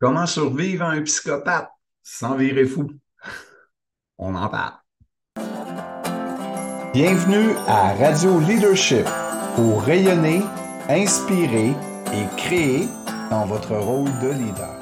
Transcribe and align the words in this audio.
Comment 0.00 0.24
survivre 0.24 0.86
à 0.86 0.92
un 0.92 1.02
psychopathe 1.02 1.68
sans 2.02 2.34
virer 2.34 2.64
fou? 2.64 2.90
On 4.16 4.34
en 4.34 4.48
parle. 4.48 4.72
Bienvenue 6.94 7.54
à 7.68 7.92
Radio 7.94 8.40
Leadership 8.40 9.06
pour 9.56 9.82
rayonner, 9.82 10.40
inspirer 10.88 11.74
et 12.14 12.36
créer 12.38 12.88
dans 13.30 13.44
votre 13.44 13.76
rôle 13.76 14.10
de 14.22 14.30
leader. 14.30 14.79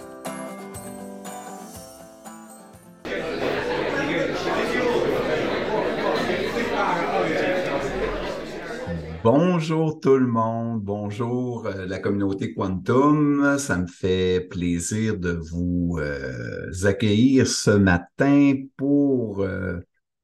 Bonjour 9.31 10.01
tout 10.01 10.17
le 10.17 10.27
monde, 10.27 10.83
bonjour 10.83 11.67
euh, 11.67 11.85
la 11.85 11.99
communauté 11.99 12.55
Quantum. 12.55 13.59
Ça 13.59 13.77
me 13.77 13.87
fait 13.87 14.49
plaisir 14.49 15.19
de 15.19 15.33
vous 15.33 15.99
euh, 15.99 16.73
accueillir 16.85 17.47
ce 17.47 17.73
matin 17.73 18.55
pour 18.79 19.43
euh, 19.43 19.81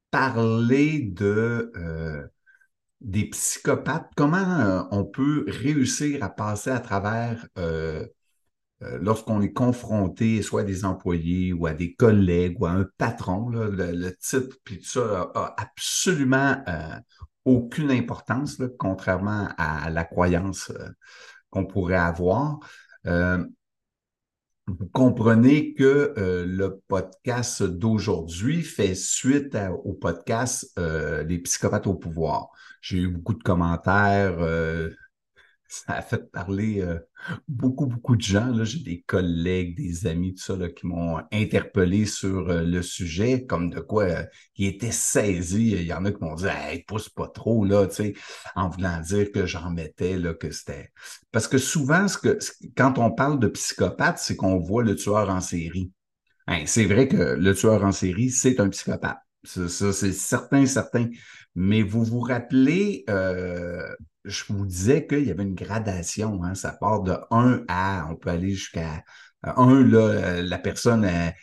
parler 0.09 1.01
de 1.01 1.71
des 2.99 3.25
psychopathes. 3.29 4.09
Comment 4.17 4.87
on 4.89 5.05
peut 5.05 5.45
réussir 5.49 6.23
à 6.23 6.29
passer 6.29 6.71
à 6.71 6.79
travers 6.79 7.45
lorsqu'on 8.81 9.39
est 9.43 9.53
confronté 9.53 10.41
soit 10.41 10.61
à 10.61 10.63
des 10.63 10.83
employés 10.83 11.53
ou 11.53 11.67
à 11.67 11.75
des 11.75 11.93
collègues 11.93 12.59
ou 12.59 12.65
à 12.65 12.71
un 12.71 12.87
patron. 12.97 13.49
le, 13.49 14.09
titre 14.15 14.57
puis 14.63 14.79
tout 14.79 14.89
ça 14.89 15.31
a, 15.35 15.39
a 15.39 15.55
absolument 15.61 16.55
aucune 17.45 17.91
importance, 17.91 18.61
contrairement 18.77 19.49
à 19.57 19.89
la 19.89 20.03
croyance 20.03 20.71
euh, 20.71 20.89
qu'on 21.49 21.65
pourrait 21.65 21.95
avoir. 21.95 22.59
Euh, 23.05 23.45
vous 24.67 24.87
comprenez 24.87 25.75
que 25.75 26.13
euh, 26.17 26.43
le 26.47 26.81
podcast 26.87 27.61
d'aujourd'hui 27.61 28.63
fait 28.63 28.95
suite 28.95 29.55
au 29.83 29.93
podcast 29.93 30.73
Les 30.77 31.37
psychopathes 31.39 31.85
au 31.85 31.93
pouvoir. 31.93 32.49
J'ai 32.81 32.97
eu 32.97 33.07
beaucoup 33.09 33.35
de 33.35 33.43
commentaires 33.43 34.39
ça 35.67 35.93
a 35.93 36.01
fait 36.01 36.31
parler 36.31 36.81
euh, 36.81 36.99
beaucoup, 37.47 37.87
beaucoup 37.87 38.15
de 38.15 38.21
gens. 38.21 38.63
J'ai 38.63 38.79
des 38.79 39.01
collègues, 39.01 39.75
des 39.75 40.07
amis, 40.07 40.35
tout 40.35 40.43
ça, 40.43 40.55
là, 40.55 40.69
qui 40.69 40.85
m'ont 40.85 41.19
interpellé 41.31 42.05
sur 42.05 42.49
euh, 42.49 42.63
le 42.63 42.81
sujet, 42.81 43.45
comme 43.45 43.71
de 43.71 43.79
quoi 43.79 44.03
euh, 44.03 44.23
ils 44.57 44.67
étaient 44.67 44.91
saisis. 44.91 45.71
Il 45.71 45.83
y 45.83 45.93
en 45.93 46.05
a 46.05 46.11
qui 46.11 46.23
m'ont 46.23 46.35
dit 46.35 46.45
Hey, 46.45 46.83
pousse 46.83 47.09
pas 47.09 47.27
trop, 47.27 47.65
là, 47.65 47.87
tu 47.87 47.95
sais, 47.95 48.13
en 48.55 48.69
voulant 48.69 48.99
dire 49.01 49.31
que 49.31 49.45
j'en 49.45 49.71
mettais, 49.71 50.17
là, 50.17 50.33
que 50.33 50.51
c'était. 50.51 50.91
Parce 51.31 51.47
que 51.47 51.57
souvent, 51.57 52.07
ce 52.07 52.17
que, 52.17 52.37
quand 52.77 52.99
on 52.99 53.11
parle 53.11 53.39
de 53.39 53.47
psychopathe, 53.47 54.19
c'est 54.19 54.35
qu'on 54.35 54.59
voit 54.59 54.83
le 54.83 54.95
tueur 54.95 55.29
en 55.29 55.41
série. 55.41 55.91
Hein, 56.47 56.63
c'est 56.67 56.85
vrai 56.85 57.07
que 57.07 57.15
le 57.15 57.55
tueur 57.55 57.83
en 57.83 57.91
série, 57.91 58.29
c'est 58.29 58.59
un 58.59 58.69
psychopathe. 58.69 59.17
Ça, 59.43 59.93
c'est 59.93 60.11
certain, 60.11 60.65
certain. 60.65 61.07
Mais 61.55 61.81
vous 61.81 62.03
vous 62.03 62.19
rappelez, 62.19 63.05
je 64.25 64.43
vous 64.49 64.65
disais 64.65 65.07
qu'il 65.07 65.25
y 65.25 65.31
avait 65.31 65.43
une 65.43 65.55
gradation. 65.55 66.43
Hein, 66.43 66.55
ça 66.55 66.71
part 66.73 67.01
de 67.01 67.15
1 67.31 67.63
à, 67.67 68.07
on 68.09 68.15
peut 68.15 68.29
aller 68.29 68.51
jusqu'à 68.51 69.03
1, 69.43 69.83
là, 69.83 70.41
la 70.41 70.57
personne, 70.57 71.05
elle, 71.05 71.33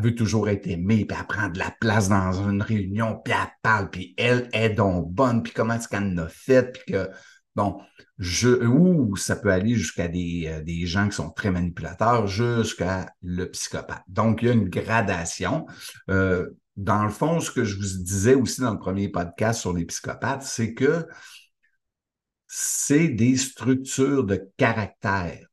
veut 0.00 0.14
toujours 0.14 0.48
être 0.48 0.66
aimée, 0.66 1.04
puis 1.04 1.16
elle 1.18 1.26
prend 1.26 1.48
de 1.48 1.58
la 1.58 1.74
place 1.80 2.08
dans 2.08 2.32
une 2.32 2.62
réunion, 2.62 3.20
puis 3.24 3.34
elle 3.34 3.50
parle, 3.62 3.90
puis 3.90 4.14
elle 4.16 4.48
est 4.52 4.70
donc 4.70 5.12
bonne, 5.12 5.42
puis 5.42 5.52
comment 5.52 5.74
est-ce 5.74 5.88
qu'elle 5.88 6.04
en 6.04 6.18
a 6.18 6.28
fait, 6.28 6.72
puis 6.72 6.94
que, 6.94 7.10
bon, 7.54 7.78
je, 8.18 8.48
ou 8.66 9.16
ça 9.16 9.36
peut 9.36 9.52
aller 9.52 9.74
jusqu'à 9.74 10.08
des, 10.08 10.46
euh, 10.48 10.62
des 10.62 10.86
gens 10.86 11.08
qui 11.08 11.16
sont 11.16 11.30
très 11.30 11.50
manipulateurs, 11.50 12.26
jusqu'à 12.26 13.12
le 13.22 13.50
psychopathe. 13.50 14.02
Donc, 14.08 14.42
il 14.42 14.48
y 14.48 14.50
a 14.50 14.54
une 14.54 14.68
gradation. 14.68 15.66
Euh, 16.10 16.48
dans 16.78 17.02
le 17.02 17.10
fond, 17.10 17.40
ce 17.40 17.50
que 17.50 17.64
je 17.64 17.74
vous 17.74 18.04
disais 18.04 18.36
aussi 18.36 18.60
dans 18.60 18.72
le 18.72 18.78
premier 18.78 19.08
podcast 19.08 19.60
sur 19.60 19.72
les 19.72 19.84
psychopathes, 19.84 20.44
c'est 20.44 20.74
que 20.74 21.08
c'est 22.46 23.08
des 23.08 23.36
structures 23.36 24.22
de 24.22 24.48
caractère. 24.56 25.44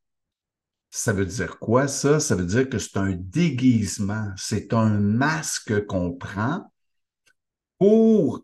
Ça 0.92 1.14
veut 1.14 1.26
dire 1.26 1.58
quoi, 1.58 1.88
ça? 1.88 2.20
Ça 2.20 2.36
veut 2.36 2.46
dire 2.46 2.70
que 2.70 2.78
c'est 2.78 2.98
un 2.98 3.14
déguisement, 3.18 4.32
c'est 4.38 4.72
un 4.72 5.00
masque 5.00 5.88
qu'on 5.88 6.14
prend 6.14 6.72
pour 7.80 8.44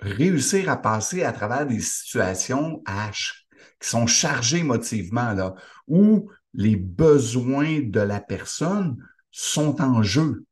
réussir 0.00 0.68
à 0.68 0.76
passer 0.76 1.22
à 1.22 1.30
travers 1.32 1.66
des 1.66 1.80
situations 1.80 2.82
H 2.84 3.44
qui 3.80 3.88
sont 3.88 4.08
chargées 4.08 4.58
émotivement, 4.58 5.32
là, 5.34 5.54
où 5.86 6.28
les 6.52 6.74
besoins 6.74 7.80
de 7.80 8.00
la 8.00 8.20
personne 8.20 8.96
sont 9.30 9.80
en 9.80 10.02
jeu. 10.02 10.44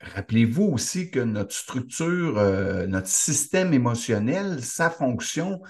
Rappelez-vous 0.00 0.64
aussi 0.64 1.10
que 1.10 1.20
notre 1.20 1.54
structure, 1.54 2.38
euh, 2.38 2.86
notre 2.86 3.08
système 3.08 3.72
émotionnel, 3.74 4.62
sa 4.62 4.90
fonction, 4.90 5.60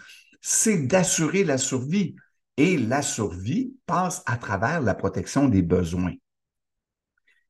c'est 0.41 0.87
d'assurer 0.87 1.45
la 1.45 1.59
survie. 1.59 2.15
Et 2.57 2.77
la 2.77 3.03
survie 3.03 3.75
passe 3.87 4.23
à 4.27 4.37
travers 4.37 4.81
la 4.81 4.95
protection 4.95 5.49
des 5.49 5.63
besoins. 5.63 6.15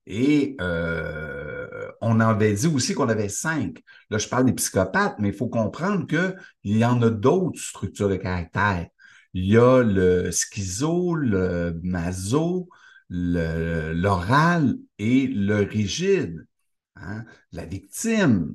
Et 0.06 0.56
euh, 0.60 1.88
on 2.00 2.20
avait 2.20 2.54
dit 2.54 2.66
aussi 2.66 2.94
qu'on 2.94 3.08
avait 3.08 3.28
cinq. 3.28 3.82
Là, 4.10 4.18
je 4.18 4.28
parle 4.28 4.46
des 4.46 4.52
psychopathes, 4.54 5.16
mais 5.18 5.28
il 5.28 5.34
faut 5.34 5.48
comprendre 5.48 6.06
qu'il 6.06 6.76
y 6.76 6.84
en 6.84 7.02
a 7.02 7.10
d'autres 7.10 7.60
structures 7.60 8.08
de 8.08 8.16
caractère. 8.16 8.86
Il 9.34 9.46
y 9.46 9.58
a 9.58 9.82
le 9.82 10.30
schizo, 10.30 11.14
le 11.14 11.78
maso, 11.82 12.68
l'oral 13.10 14.76
et 14.98 15.26
le 15.26 15.62
rigide. 15.62 16.47
Hein? 17.02 17.24
La 17.52 17.64
victime, 17.64 18.54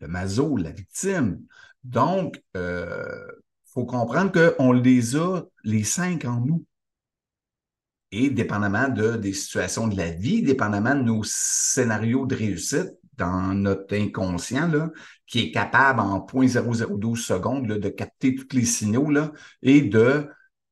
le 0.00 0.08
maso, 0.08 0.56
la 0.56 0.70
victime. 0.70 1.40
Donc, 1.84 2.36
il 2.54 2.60
euh, 2.60 3.26
faut 3.66 3.84
comprendre 3.84 4.32
qu'on 4.32 4.72
les 4.72 5.16
a, 5.16 5.42
les 5.64 5.84
cinq 5.84 6.24
en 6.24 6.40
nous. 6.40 6.64
Et 8.12 8.28
dépendamment 8.28 8.88
de, 8.88 9.16
des 9.16 9.32
situations 9.32 9.86
de 9.86 9.96
la 9.96 10.10
vie, 10.10 10.42
dépendamment 10.42 10.96
de 10.96 11.02
nos 11.02 11.22
scénarios 11.24 12.26
de 12.26 12.34
réussite 12.34 12.98
dans 13.16 13.54
notre 13.54 13.94
inconscient, 13.94 14.90
qui 15.26 15.40
est 15.40 15.50
capable 15.52 16.00
en 16.00 16.18
0.0012 16.26 17.16
secondes 17.16 17.66
de 17.68 17.88
capter 17.88 18.34
tous 18.34 18.56
les 18.56 18.64
signaux 18.64 19.12
et 19.62 19.82
de 19.82 20.28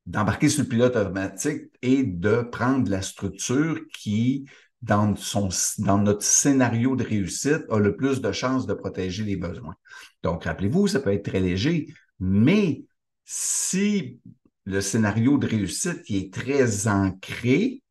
d'embarquer 0.08 0.48
sur 0.48 0.62
le 0.62 0.68
pilote 0.68 0.96
automatique 0.96 1.64
et 1.82 2.02
de 2.02 2.40
prendre 2.40 2.90
la 2.90 3.02
structure 3.02 3.78
qui 3.92 4.46
dans, 4.82 5.14
notre 5.98 6.22
scénario 6.22 6.96
de 6.96 7.04
réussite, 7.04 7.64
a 7.68 7.78
le 7.78 7.96
plus 7.96 8.20
de 8.20 8.32
chances 8.32 8.66
de 8.66 8.74
protéger 8.74 9.24
les 9.24 9.36
besoins. 9.36 9.74
Donc, 10.22 10.44
rappelez-vous, 10.44 10.86
ça 10.86 11.00
peut 11.00 11.12
être 11.12 11.24
très 11.24 11.40
léger, 11.40 11.92
mais 12.20 12.84
si 13.24 14.20
le 14.64 14.80
scénario 14.80 15.38
de 15.38 15.46
réussite 15.46 16.02
est 16.08 16.32
très 16.32 16.88
ancré, 16.88 17.82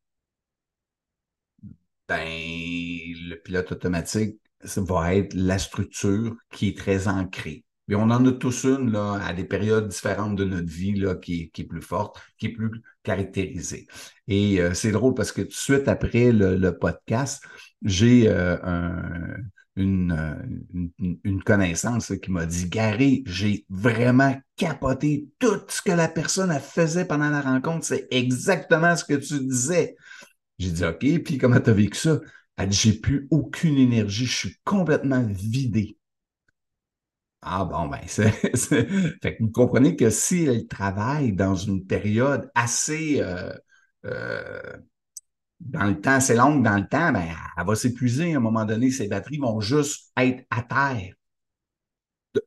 ben, 2.08 2.24
le 2.26 3.36
pilote 3.36 3.72
automatique 3.74 4.40
va 4.62 5.16
être 5.16 5.34
la 5.34 5.60
structure 5.60 6.36
qui 6.52 6.70
est 6.70 6.78
très 6.78 7.08
ancrée. 7.08 7.66
Mais 7.88 7.96
on 7.96 8.04
en 8.04 8.26
a 8.26 8.32
tous 8.34 8.66
une 8.66 8.92
là, 8.92 9.20
à 9.24 9.34
des 9.34 9.46
périodes 9.46 9.88
différentes 9.88 10.36
de 10.36 10.44
notre 10.44 10.68
vie 10.68 10.94
là, 10.96 11.16
qui, 11.16 11.52
est 11.58 11.64
plus 11.64 11.82
forte, 11.82 12.22
qui 12.38 12.48
est 12.48 12.52
plus 12.52 12.72
caractérisée. 13.04 13.88
Et 14.28 14.60
euh, 14.62 14.74
c'est 14.74 14.92
drôle 14.92 15.14
parce 15.14 15.32
que 15.32 15.42
tout 15.42 15.48
de 15.48 15.54
suite 15.54 15.88
après 15.88 16.32
le, 16.32 16.72
podcast, 16.72 17.44
j'ai 17.84 18.28
euh, 18.28 18.58
euh, 18.66 20.36
une, 21.24 21.42
connaissance 21.46 22.12
qui 22.22 22.32
m'a 22.32 22.46
dit 22.46 22.68
Gary, 22.68 23.24
j'ai 23.26 23.66
vraiment 23.70 24.36
capoté 24.58 25.28
tout 25.40 25.62
ce 25.70 25.82
que 25.82 25.92
la 25.92 26.10
personne 26.10 26.52
faisait 26.60 27.06
pendant 27.06 27.30
la 27.30 27.42
rencontre. 27.42 27.86
C'est 27.86 28.08
exactement 28.12 28.96
ce 28.98 29.06
que 29.06 29.14
tu 29.14 29.40
disais. 29.46 29.96
J'ai 30.60 30.72
dit 30.72 30.84
OK, 30.84 31.24
puis 31.24 31.38
comment 31.38 31.60
tu 31.62 31.70
as 31.70 31.74
vécu 31.74 31.98
ça? 31.98 32.20
Elle 32.58 32.70
dit 32.70 32.78
J'ai 32.78 32.94
plus 32.94 33.28
aucune 33.30 33.78
énergie, 33.78 34.26
je 34.26 34.36
suis 34.36 34.58
complètement 34.66 35.24
vidé. 35.24 35.97
Ah 37.42 37.66
bon, 37.66 37.88
ben, 37.88 38.02
c'est, 38.08 38.32
fait 39.22 39.38
que 39.38 39.44
vous 39.44 39.52
comprenez 39.52 39.96
que 39.96 40.10
si 40.10 40.46
elle 40.46 40.68
travaille 40.68 41.34
dans 41.34 41.56
une 41.56 41.86
période 41.86 42.50
assez 42.56 43.22
euh, 43.22 43.54
euh, 44.06 44.62
dans 45.60 45.86
le 45.86 46.00
temps, 46.00 46.14
assez 46.14 46.36
longue 46.36 46.64
dans 46.64 46.78
le 46.78 46.88
temps, 46.88 47.12
ben, 47.12 47.28
elle 47.58 47.66
va 47.66 47.76
s'épuiser 47.76 48.34
à 48.34 48.38
un 48.38 48.42
moment 48.42 48.66
donné, 48.66 48.92
ses 48.92 49.08
batteries 49.08 49.40
vont 49.40 49.60
juste 49.62 50.12
être 50.18 50.46
à 50.50 50.62
terre. 50.64 51.14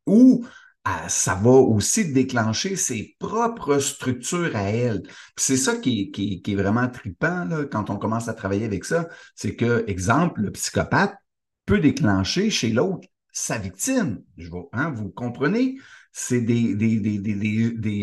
Ou 0.07 0.45
euh, 0.89 1.09
ça 1.09 1.35
va 1.35 1.51
aussi 1.51 2.13
déclencher 2.13 2.77
ses 2.77 3.17
propres 3.19 3.79
structures 3.79 4.55
à 4.57 4.63
elle. 4.63 5.03
c'est 5.37 5.57
ça 5.57 5.77
qui 5.77 6.03
est, 6.03 6.11
qui, 6.11 6.43
qui 6.43 6.53
est 6.53 6.57
vraiment 6.57 6.89
trippant 6.89 7.45
là, 7.45 7.65
quand 7.67 7.91
on 7.91 7.97
commence 7.99 8.29
à 8.29 8.35
travailler 8.35 8.65
avec 8.65 8.85
ça. 8.85 9.09
C'est 9.35 9.57
que, 9.57 9.85
exemple, 9.89 10.43
le 10.43 10.51
psychopathe 10.53 11.15
peut 11.67 11.81
déclencher 11.81 12.51
chez 12.51 12.71
l'autre 12.71 13.09
sa 13.41 13.59
victime. 13.59 14.23
Je 14.37 14.49
hein, 14.73 14.91
vous 14.91 15.11
comprenez? 15.11 15.77
C'est 16.13 16.45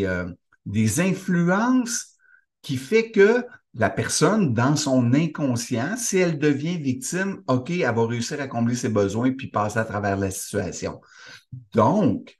euh, 0.05 0.33
des 0.65 0.99
influences 0.99 2.15
qui 2.61 2.77
fait 2.77 3.11
que 3.11 3.45
la 3.73 3.89
personne, 3.89 4.53
dans 4.53 4.75
son 4.75 5.13
inconscient, 5.13 5.95
si 5.97 6.17
elle 6.17 6.39
devient 6.39 6.77
victime, 6.77 7.43
OK, 7.47 7.69
elle 7.69 7.93
va 7.93 8.07
réussir 8.07 8.41
à 8.41 8.47
combler 8.47 8.75
ses 8.75 8.89
besoins 8.89 9.31
puis 9.31 9.47
passer 9.47 9.77
à 9.77 9.85
travers 9.85 10.17
la 10.17 10.31
situation. 10.31 10.99
Donc, 11.73 12.35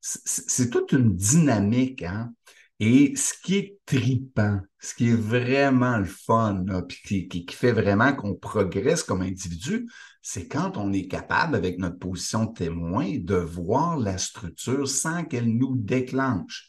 c'est 0.00 0.68
toute 0.70 0.92
une 0.92 1.14
dynamique, 1.14 2.02
hein? 2.02 2.34
Et 2.80 3.14
ce 3.14 3.34
qui 3.42 3.56
est 3.56 3.78
tripant, 3.86 4.60
ce 4.80 4.94
qui 4.94 5.10
est 5.10 5.16
vraiment 5.16 5.98
le 5.98 6.04
fun, 6.04 6.64
qui, 6.88 7.46
fait 7.50 7.72
vraiment 7.72 8.12
qu'on 8.12 8.34
progresse 8.34 9.04
comme 9.04 9.22
individu, 9.22 9.88
c'est 10.20 10.48
quand 10.48 10.76
on 10.76 10.92
est 10.92 11.06
capable, 11.06 11.54
avec 11.54 11.78
notre 11.78 11.98
position 11.98 12.46
de 12.46 12.54
témoin, 12.54 13.18
de 13.18 13.36
voir 13.36 13.98
la 13.98 14.18
structure 14.18 14.88
sans 14.88 15.24
qu'elle 15.24 15.56
nous 15.56 15.76
déclenche. 15.76 16.68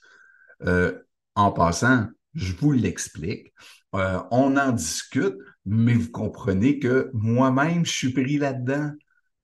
Euh, 0.63 1.00
en 1.35 1.51
passant, 1.51 2.07
je 2.35 2.53
vous 2.53 2.71
l'explique. 2.71 3.53
Euh, 3.95 4.19
on 4.31 4.57
en 4.57 4.71
discute, 4.71 5.38
mais 5.65 5.94
vous 5.94 6.11
comprenez 6.11 6.79
que 6.79 7.09
moi-même, 7.13 7.85
je 7.85 7.91
suis 7.91 8.13
pris 8.13 8.38
là-dedans. 8.38 8.91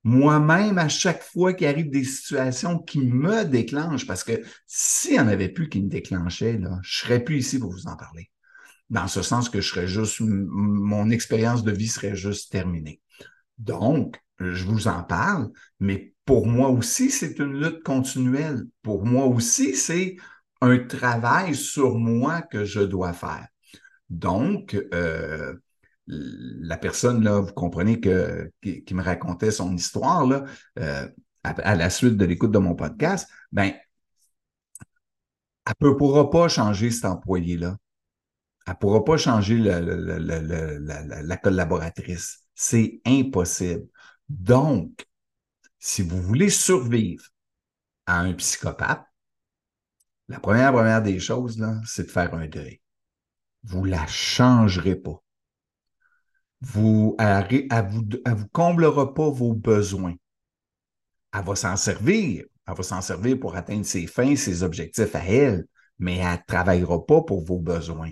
Moi-même, 0.04 0.78
à 0.78 0.88
chaque 0.88 1.24
fois 1.24 1.54
qu'il 1.54 1.68
arrive 1.68 1.90
des 1.90 2.04
situations 2.04 2.80
qui 2.80 3.00
me 3.00 3.44
déclenchent, 3.44 4.08
parce 4.08 4.24
que 4.24 4.42
s'il 4.66 5.14
n'y 5.14 5.20
en 5.20 5.28
avait 5.28 5.50
plus 5.50 5.68
qui 5.68 5.82
me 5.82 5.90
déclenchaient, 5.90 6.54
je 6.54 6.68
ne 6.68 6.76
serais 6.84 7.24
plus 7.24 7.40
ici 7.40 7.60
pour 7.60 7.72
vous 7.72 7.88
en 7.88 7.98
parler. 7.98 8.30
Dans 8.90 9.08
ce 9.08 9.22
sens 9.22 9.50
que 9.50 9.62
je 9.62 9.70
serais 9.70 9.88
juste, 9.88 10.22
mon 10.22 11.10
expérience 11.10 11.64
de 11.64 11.72
vie 11.72 11.90
serait 11.90 12.16
juste 12.16 12.52
terminée. 12.52 13.02
Donc, 13.58 14.20
je 14.40 14.64
vous 14.66 14.88
en 14.88 15.04
parle, 15.04 15.50
mais 15.80 16.14
pour 16.26 16.48
moi 16.48 16.70
aussi, 16.70 17.12
c'est 17.12 17.38
une 17.40 17.60
lutte 17.60 17.84
continuelle. 17.84 18.64
Pour 18.82 19.06
moi 19.06 19.26
aussi, 19.26 19.76
c'est 19.76 20.16
un 20.62 20.80
travail 20.80 21.56
sur 21.56 21.98
moi 21.98 22.42
que 22.42 22.64
je 22.66 22.82
dois 22.82 23.14
faire. 23.14 23.48
Donc, 24.10 24.78
euh, 24.94 25.54
la 26.10 26.78
personne, 26.78 27.24
là, 27.24 27.40
vous 27.40 27.54
comprenez 27.54 28.00
que, 28.00 28.52
qui, 28.62 28.94
me 28.94 29.04
racontait 29.04 29.52
son 29.52 29.76
histoire, 29.76 30.26
là, 30.26 30.44
euh, 30.80 31.08
à, 31.44 31.76
la 31.76 31.90
suite 31.90 32.18
de 32.18 32.26
l'écoute 32.26 32.52
de 32.52 32.58
mon 32.58 32.76
podcast, 32.76 33.30
ben, 33.52 33.74
elle 35.66 35.76
ne 35.82 35.94
pourra 35.94 36.30
pas 36.30 36.48
changer 36.48 36.90
cet 36.92 37.06
employé-là. 37.06 37.78
Elle 38.66 38.74
ne 38.74 38.78
pourra 38.78 39.06
pas 39.06 39.18
changer 39.18 39.58
la 39.58 41.38
collaboratrice. 41.38 42.40
C'est 42.56 43.02
impossible. 43.06 43.88
Donc, 44.28 45.06
si 45.78 46.02
vous 46.02 46.22
voulez 46.22 46.50
survivre 46.50 47.24
à 48.06 48.20
un 48.20 48.34
psychopathe, 48.34 49.06
la 50.28 50.40
première, 50.40 50.72
première 50.72 51.02
des 51.02 51.20
choses, 51.20 51.64
c'est 51.86 52.06
de 52.06 52.12
faire 52.12 52.34
un 52.34 52.48
deuil. 52.48 52.82
Vous 53.64 53.86
ne 53.86 53.92
la 53.92 54.06
changerez 54.08 54.96
pas. 54.96 55.24
Vous, 56.62 57.16
elle 57.20 57.48
ne 57.72 58.34
vous, 58.36 58.48
comblera 58.52 59.14
pas 59.14 59.30
vos 59.30 59.54
besoins. 59.54 60.16
Elle 61.34 61.44
va 61.46 61.56
s'en 61.56 61.78
servir. 61.78 62.46
Elle 62.68 62.76
va 62.76 62.84
s'en 62.84 63.02
servir 63.02 63.40
pour 63.40 63.56
atteindre 63.56 63.86
ses 63.86 64.08
fins, 64.08 64.36
ses 64.36 64.64
objectifs 64.64 65.16
à 65.16 65.24
elle, 65.26 65.66
mais 65.98 66.18
elle 66.18 66.34
ne 66.34 66.38
travaillera 66.48 67.06
pas 67.06 67.22
pour 67.22 67.44
vos 67.44 67.60
besoins. 67.60 68.12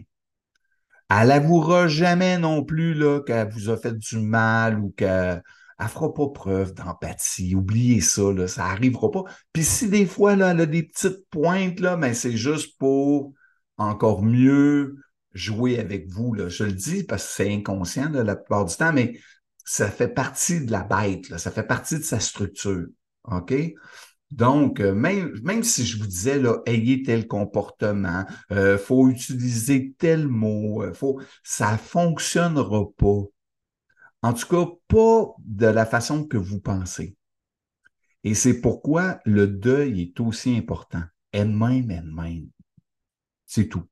Elle 1.10 1.30
n'avouera 1.30 1.88
jamais 1.88 2.38
non 2.38 2.64
plus 2.64 3.00
qu'elle 3.26 3.50
vous 3.50 3.70
a 3.70 3.78
fait 3.78 3.98
du 3.98 4.20
mal 4.20 4.80
ou 4.80 4.94
qu'elle 4.98 5.42
ne 5.80 5.88
fera 5.88 6.14
pas 6.14 6.28
preuve 6.30 6.74
d'empathie. 6.74 7.56
Oubliez 7.56 8.02
ça, 8.02 8.32
là, 8.34 8.48
ça 8.48 8.64
n'arrivera 8.64 9.12
pas. 9.12 9.24
Puis 9.54 9.64
si 9.64 9.90
des 9.90 10.06
fois, 10.06 10.36
là, 10.36 10.52
elle 10.52 10.62
a 10.62 10.66
des 10.66 10.84
petites 10.84 11.28
pointes, 11.30 11.80
là, 11.80 11.96
mais 11.96 12.14
c'est 12.14 12.36
juste 12.36 12.78
pour 12.78 13.34
encore 13.78 14.24
mieux 14.24 14.98
jouer 15.38 15.80
avec 15.80 16.08
vous. 16.10 16.34
Là. 16.34 16.50
Je 16.50 16.64
le 16.64 16.74
dis 16.74 17.04
parce 17.04 17.26
que 17.26 17.32
c'est 17.32 17.54
inconscient 17.54 18.10
la 18.10 18.36
plupart 18.36 18.66
du 18.66 18.76
temps, 18.76 18.94
mais 18.94 19.20
ça 19.68 19.92
fait 19.92 20.08
partie 20.08 20.66
de 20.66 20.72
la 20.72 20.84
bête, 20.84 21.30
là, 21.30 21.38
ça 21.38 21.52
fait 21.52 21.68
partie 21.68 21.98
de 21.98 22.04
sa 22.04 22.22
structure. 22.22 22.88
OK? 23.26 23.54
Donc, 24.32 24.80
euh, 24.80 24.94
même, 24.94 25.34
même 25.44 25.64
si 25.64 25.86
je 25.86 25.98
vous 25.98 26.08
disais, 26.08 26.40
là, 26.40 26.62
ayez 26.66 27.04
tel 27.04 27.28
comportement, 27.28 28.26
il 28.50 28.58
euh, 28.58 28.78
faut 28.78 29.10
utiliser 29.10 29.94
tel 29.98 30.28
mot, 30.28 30.84
euh, 30.84 30.94
faut, 30.94 31.22
ça 31.44 31.74
ne 31.74 31.78
fonctionnera 31.78 32.86
pas. 32.98 33.24
En 34.22 34.34
tout 34.34 34.48
cas, 34.48 34.66
pas 34.88 35.34
de 35.40 35.68
la 35.68 35.86
façon 35.86 36.26
que 36.26 36.38
vous 36.38 36.60
pensez. 36.60 37.16
Et 38.24 38.36
c'est 38.36 38.60
pourquoi 38.62 39.20
le 39.26 39.48
deuil 39.48 40.02
est 40.02 40.20
aussi 40.20 40.56
important. 40.58 41.04
Elle-même, 41.32 41.92
elle-même. 41.92 42.48
C'est 43.46 43.68
tout. 43.68 43.86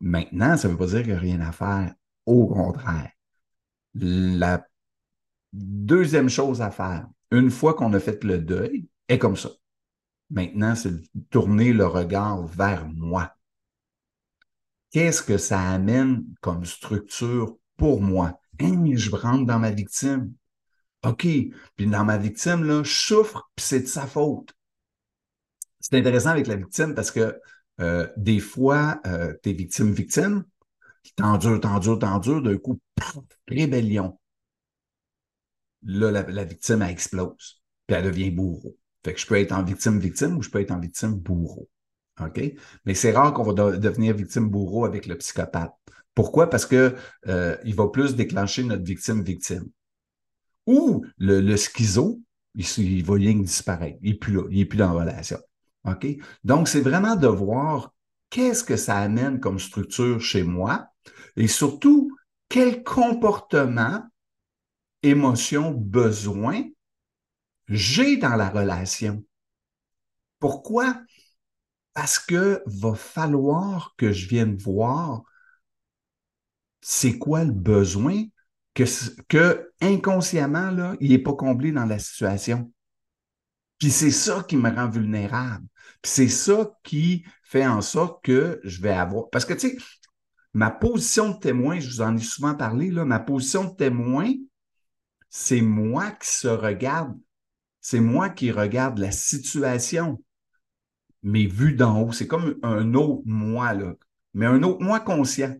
Maintenant, 0.00 0.56
ça 0.56 0.68
ne 0.68 0.72
veut 0.72 0.78
pas 0.78 0.86
dire 0.86 1.00
qu'il 1.00 1.12
n'y 1.12 1.16
a 1.16 1.20
rien 1.20 1.40
à 1.40 1.52
faire. 1.52 1.94
Au 2.26 2.46
contraire. 2.46 3.10
La 3.94 4.66
deuxième 5.52 6.28
chose 6.28 6.62
à 6.62 6.70
faire, 6.70 7.06
une 7.30 7.50
fois 7.50 7.74
qu'on 7.74 7.92
a 7.92 8.00
fait 8.00 8.22
le 8.24 8.38
deuil, 8.38 8.88
est 9.08 9.18
comme 9.18 9.36
ça. 9.36 9.50
Maintenant, 10.30 10.74
c'est 10.76 10.92
de 10.92 11.02
tourner 11.30 11.72
le 11.72 11.86
regard 11.86 12.46
vers 12.46 12.86
moi. 12.86 13.34
Qu'est-ce 14.90 15.22
que 15.22 15.38
ça 15.38 15.60
amène 15.60 16.24
comme 16.40 16.64
structure 16.64 17.56
pour 17.76 18.00
moi? 18.00 18.40
Hein, 18.60 18.84
je 18.94 19.10
rentre 19.10 19.46
dans 19.46 19.58
ma 19.58 19.70
victime. 19.70 20.32
OK. 21.04 21.26
Puis 21.76 21.86
dans 21.86 22.04
ma 22.04 22.18
victime, 22.18 22.64
là, 22.64 22.82
je 22.82 22.92
souffre, 22.92 23.50
puis 23.56 23.64
c'est 23.64 23.80
de 23.80 23.86
sa 23.86 24.06
faute. 24.06 24.52
C'est 25.80 25.96
intéressant 25.96 26.30
avec 26.30 26.46
la 26.46 26.56
victime 26.56 26.94
parce 26.94 27.10
que 27.10 27.40
euh, 27.80 28.06
des 28.16 28.40
fois, 28.40 29.00
euh, 29.06 29.34
tu 29.42 29.50
es 29.50 29.52
victime-victime, 29.52 30.44
t'endures, 31.16 31.60
t'endures, 31.60 31.98
t'endures, 31.98 32.42
d'un 32.42 32.58
coup, 32.58 32.80
rébellion 33.48 34.18
là, 35.82 36.10
la, 36.10 36.44
victime, 36.44 36.82
elle 36.82 36.90
explose, 36.90 37.62
puis 37.86 37.96
elle 37.96 38.04
devient 38.04 38.30
bourreau. 38.30 38.76
Fait 39.04 39.14
que 39.14 39.20
je 39.20 39.26
peux 39.26 39.36
être 39.36 39.52
en 39.52 39.62
victime-victime 39.62 40.36
ou 40.36 40.42
je 40.42 40.50
peux 40.50 40.60
être 40.60 40.72
en 40.72 40.78
victime-bourreau. 40.78 41.68
OK? 42.20 42.42
Mais 42.84 42.94
c'est 42.94 43.12
rare 43.12 43.32
qu'on 43.32 43.44
va 43.44 43.76
devenir 43.76 44.14
victime-bourreau 44.14 44.84
avec 44.84 45.06
le 45.06 45.16
psychopathe. 45.16 45.72
Pourquoi? 46.14 46.50
Parce 46.50 46.66
que 46.66 46.94
euh, 47.28 47.56
il 47.64 47.74
va 47.74 47.88
plus 47.88 48.14
déclencher 48.14 48.62
notre 48.62 48.84
victime-victime. 48.84 49.68
Ou 50.66 51.04
le, 51.16 51.56
schizo, 51.56 52.20
il, 52.54 53.04
va 53.04 53.14
rien 53.14 53.34
disparaître. 53.36 53.98
Il 54.02 54.12
n'est 54.12 54.18
plus 54.18 54.34
là, 54.34 54.42
il 54.50 54.58
n'est 54.58 54.64
plus 54.66 54.76
dans 54.76 54.92
la 54.92 55.00
relation. 55.00 55.38
Donc, 56.44 56.68
c'est 56.68 56.80
vraiment 56.80 57.16
de 57.16 57.26
voir 57.26 57.92
qu'est-ce 58.28 58.64
que 58.64 58.76
ça 58.76 58.98
amène 58.98 59.40
comme 59.40 59.58
structure 59.58 60.20
chez 60.20 60.42
moi 60.42 60.88
et 61.36 61.48
surtout, 61.48 62.16
quel 62.48 62.82
comportement 62.82 64.02
émotion, 65.02 65.70
besoin 65.70 66.64
j'ai 67.70 68.16
dans 68.16 68.34
la 68.34 68.50
relation. 68.50 69.24
Pourquoi? 70.40 71.00
Parce 71.94 72.18
que 72.18 72.62
va 72.66 72.94
falloir 72.94 73.94
que 73.96 74.12
je 74.12 74.28
vienne 74.28 74.56
voir 74.56 75.22
c'est 76.80 77.18
quoi 77.18 77.44
le 77.44 77.52
besoin 77.52 78.24
que, 78.74 78.84
que 79.28 79.70
inconsciemment, 79.80 80.70
là, 80.70 80.96
il 81.00 81.10
n'est 81.10 81.18
pas 81.18 81.34
comblé 81.34 81.72
dans 81.72 81.84
la 81.84 81.98
situation. 81.98 82.72
Puis 83.80 83.90
c'est 83.90 84.10
ça 84.12 84.44
qui 84.46 84.56
me 84.56 84.70
rend 84.70 84.88
vulnérable. 84.88 85.66
Puis 86.02 86.12
c'est 86.12 86.28
ça 86.28 86.70
qui 86.84 87.24
fait 87.42 87.66
en 87.66 87.80
sorte 87.80 88.22
que 88.22 88.60
je 88.62 88.80
vais 88.80 88.92
avoir. 88.92 89.30
Parce 89.30 89.44
que, 89.44 89.54
tu 89.54 89.70
sais, 89.70 89.78
ma 90.52 90.70
position 90.70 91.30
de 91.30 91.38
témoin, 91.38 91.80
je 91.80 91.88
vous 91.90 92.02
en 92.02 92.16
ai 92.16 92.22
souvent 92.22 92.54
parlé, 92.54 92.90
là, 92.90 93.04
ma 93.04 93.18
position 93.18 93.64
de 93.64 93.74
témoin, 93.74 94.30
c'est 95.30 95.62
moi 95.62 96.10
qui 96.12 96.28
se 96.28 96.48
regarde, 96.48 97.18
c'est 97.80 98.00
moi 98.00 98.28
qui 98.28 98.50
regarde 98.50 98.98
la 98.98 99.12
situation, 99.12 100.22
mais 101.22 101.46
vu 101.46 101.72
d'en 101.72 102.02
haut. 102.02 102.12
C'est 102.12 102.26
comme 102.26 102.56
un 102.62 102.94
autre 102.94 103.22
moi, 103.24 103.72
là, 103.72 103.94
mais 104.34 104.46
un 104.46 104.62
autre 104.62 104.82
moi 104.82 105.00
conscient. 105.00 105.56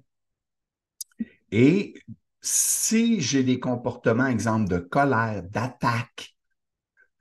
Et 1.53 1.95
si 2.43 3.21
j'ai 3.21 3.43
des 3.43 3.61
comportements, 3.61 4.27
exemple 4.27 4.69
de 4.69 4.79
colère, 4.79 5.43
d'attaque, 5.43 6.37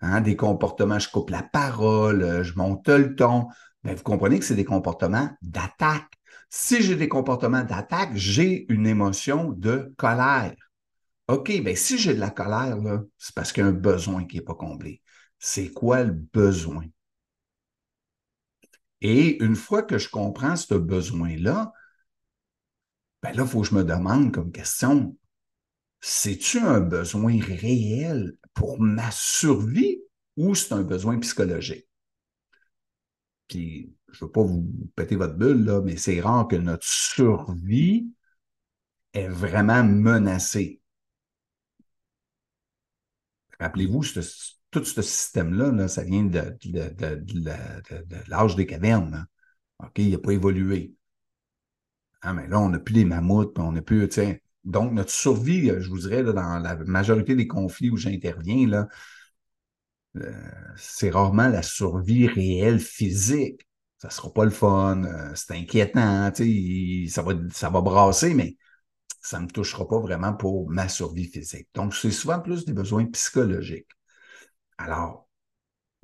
hein, 0.01 0.21
des 0.21 0.35
comportements, 0.35 0.99
je 0.99 1.09
coupe 1.09 1.29
la 1.29 1.43
parole, 1.43 2.43
je 2.43 2.53
monte 2.55 2.87
le 2.89 3.15
ton, 3.15 3.47
ben 3.83 3.95
vous 3.95 4.03
comprenez 4.03 4.39
que 4.39 4.45
c'est 4.45 4.55
des 4.55 4.65
comportements 4.65 5.29
d'attaque. 5.41 6.11
Si 6.49 6.81
j'ai 6.81 6.95
des 6.95 7.09
comportements 7.09 7.63
d'attaque, 7.63 8.11
j'ai 8.15 8.65
une 8.71 8.87
émotion 8.87 9.51
de 9.51 9.93
colère. 9.97 10.55
OK, 11.27 11.51
bien, 11.61 11.75
si 11.75 11.97
j'ai 11.97 12.15
de 12.15 12.19
la 12.19 12.31
colère, 12.31 12.77
c'est 13.17 13.35
parce 13.35 13.51
qu'il 13.51 13.63
y 13.63 13.65
a 13.65 13.69
un 13.69 13.73
besoin 13.73 14.25
qui 14.25 14.37
n'est 14.37 14.43
pas 14.43 14.55
comblé. 14.55 15.01
C'est 15.37 15.71
quoi 15.71 16.03
le 16.03 16.11
besoin? 16.11 16.85
Et 19.01 19.41
une 19.43 19.55
fois 19.55 19.83
que 19.83 19.97
je 19.97 20.09
comprends 20.09 20.55
ce 20.55 20.73
besoin-là, 20.73 21.71
ben 23.21 23.31
là, 23.33 23.43
il 23.43 23.47
faut 23.47 23.61
que 23.61 23.67
je 23.67 23.75
me 23.75 23.83
demande 23.83 24.33
comme 24.33 24.51
question, 24.51 25.15
c'est-tu 26.01 26.59
un 26.59 26.79
besoin 26.79 27.39
réel 27.39 28.37
pour 28.53 28.79
ma 28.79 29.11
survie 29.11 30.01
ou 30.37 30.55
c'est 30.55 30.73
un 30.73 30.83
besoin 30.83 31.19
psychologique? 31.19 31.87
Puis, 33.47 33.93
je 34.11 34.23
ne 34.23 34.27
veux 34.27 34.31
pas 34.31 34.43
vous 34.43 34.67
péter 34.95 35.15
votre 35.15 35.35
bulle, 35.35 35.65
là, 35.65 35.81
mais 35.81 35.97
c'est 35.97 36.21
rare 36.21 36.47
que 36.47 36.55
notre 36.55 36.85
survie 36.85 38.07
est 39.13 39.27
vraiment 39.27 39.83
menacée. 39.83 40.81
Rappelez-vous, 43.59 44.03
tout 44.71 44.85
ce 44.85 45.01
système-là, 45.01 45.87
ça 45.87 46.03
vient 46.03 46.23
de, 46.23 46.57
l'âge 48.27 48.55
des 48.55 48.65
cavernes. 48.65 49.27
OK, 49.79 49.97
il 49.97 50.11
n'a 50.11 50.17
pas 50.19 50.31
évolué. 50.31 50.93
Ah, 52.21 52.33
mais 52.33 52.47
là, 52.47 52.59
on 52.59 52.69
n'a 52.69 52.79
plus 52.79 52.93
des 52.93 53.05
mammouths, 53.05 53.57
on 53.57 53.71
n'a 53.71 53.81
plus, 53.81 54.09
donc, 54.69 54.93
notre 54.93 55.11
survie, 55.11 55.67
je 55.79 55.89
vous 55.89 55.99
dirais, 55.99 56.23
dans 56.23 56.59
la 56.59 56.75
majorité 56.75 57.35
des 57.35 57.47
conflits 57.47 57.89
où 57.89 57.97
j'interviens, 57.97 58.87
euh, 60.17 60.31
c'est 60.77 61.09
rarement 61.09 61.47
la 61.47 61.63
survie 61.63 62.27
réelle 62.27 62.79
physique. 62.79 63.67
Ça 63.97 64.07
ne 64.09 64.13
sera 64.13 64.31
pas 64.31 64.45
le 64.45 64.51
fun, 64.51 65.03
euh, 65.03 65.31
c'est 65.35 65.55
inquiétant, 65.55 66.31
ça 67.09 67.21
va, 67.21 67.33
ça 67.51 67.69
va 67.69 67.81
brasser, 67.81 68.33
mais 68.33 68.57
ça 69.21 69.39
ne 69.39 69.45
me 69.45 69.49
touchera 69.49 69.87
pas 69.87 69.99
vraiment 69.99 70.33
pour 70.33 70.69
ma 70.69 70.87
survie 70.87 71.25
physique. 71.25 71.67
Donc, 71.73 71.95
c'est 71.95 72.11
souvent 72.11 72.39
plus 72.39 72.63
des 72.63 72.73
besoins 72.73 73.05
psychologiques. 73.07 73.89
Alors, 74.77 75.27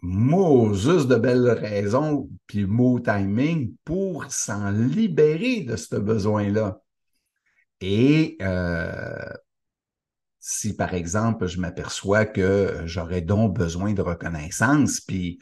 Moses 0.01 1.07
de 1.07 1.15
belles 1.15 1.49
raisons, 1.49 2.29
puis 2.47 2.65
mot 2.65 2.99
timing 2.99 3.75
pour 3.85 4.25
s'en 4.31 4.71
libérer 4.71 5.61
de 5.61 5.75
ce 5.75 5.95
besoin-là. 5.95 6.81
Et 7.81 8.37
euh, 8.41 9.29
si, 10.39 10.75
par 10.75 10.93
exemple, 10.93 11.47
je 11.47 11.59
m'aperçois 11.59 12.25
que 12.25 12.83
j'aurais 12.85 13.21
donc 13.21 13.55
besoin 13.55 13.93
de 13.93 14.01
reconnaissance, 14.01 15.01
puis 15.01 15.39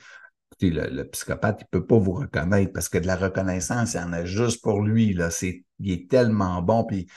le, 0.62 1.04
psychopathe, 1.04 1.62
il 1.62 1.64
ne 1.66 1.80
peut 1.80 1.86
pas 1.86 1.98
vous 1.98 2.14
reconnaître 2.14 2.72
parce 2.74 2.90
que 2.90 2.98
de 2.98 3.08
la 3.08 3.16
reconnaissance, 3.16 3.94
il 3.94 3.98
y 3.98 4.00
en 4.00 4.14
a 4.14 4.26
juste 4.26 4.62
pour 4.62 4.82
lui. 4.82 5.14
Là. 5.14 5.30
C'est, 5.30 5.66
il 5.80 5.92
est 5.92 6.10
tellement 6.10 6.62
bon. 6.62 6.86
Puis 6.86 7.08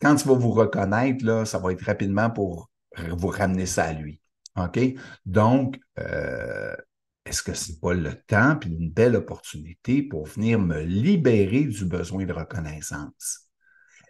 quand 0.00 0.16
il 0.16 0.28
va 0.28 0.34
vous 0.34 0.50
reconnaître, 0.50 1.24
là, 1.24 1.44
ça 1.44 1.58
va 1.58 1.72
être 1.72 1.84
rapidement 1.84 2.30
pour 2.30 2.70
vous 3.10 3.28
ramener 3.28 3.66
ça 3.66 3.84
à 3.84 3.92
lui. 3.92 4.20
OK? 4.56 4.78
Donc, 5.24 5.78
euh, 5.98 6.74
est-ce 7.24 7.42
que 7.42 7.54
ce 7.54 7.72
n'est 7.72 7.78
pas 7.78 7.94
le 7.94 8.14
temps 8.14 8.56
puis 8.56 8.70
une 8.70 8.90
belle 8.90 9.16
opportunité 9.16 10.02
pour 10.02 10.26
venir 10.26 10.58
me 10.58 10.82
libérer 10.82 11.64
du 11.64 11.84
besoin 11.84 12.24
de 12.24 12.32
reconnaissance? 12.32 13.48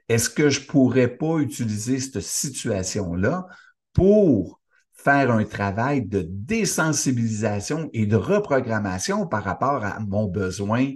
Est-ce 0.09 0.31
que 0.31 0.51
je 0.51 0.67
pourrais 0.67 1.09
pas 1.09 1.39
utiliser 1.39 1.99
cette 2.01 2.21
situation-là 2.21 3.47
pour 3.93 4.61
faire 4.93 5.31
un 5.31 5.45
travail 5.45 6.07
de 6.07 6.25
désensibilisation 6.29 7.91
et 7.93 8.07
de 8.07 8.17
reprogrammation 8.17 9.27
par 9.27 9.45
rapport 9.45 9.85
à 9.85 10.01
mon 10.01 10.27
besoin 10.27 10.93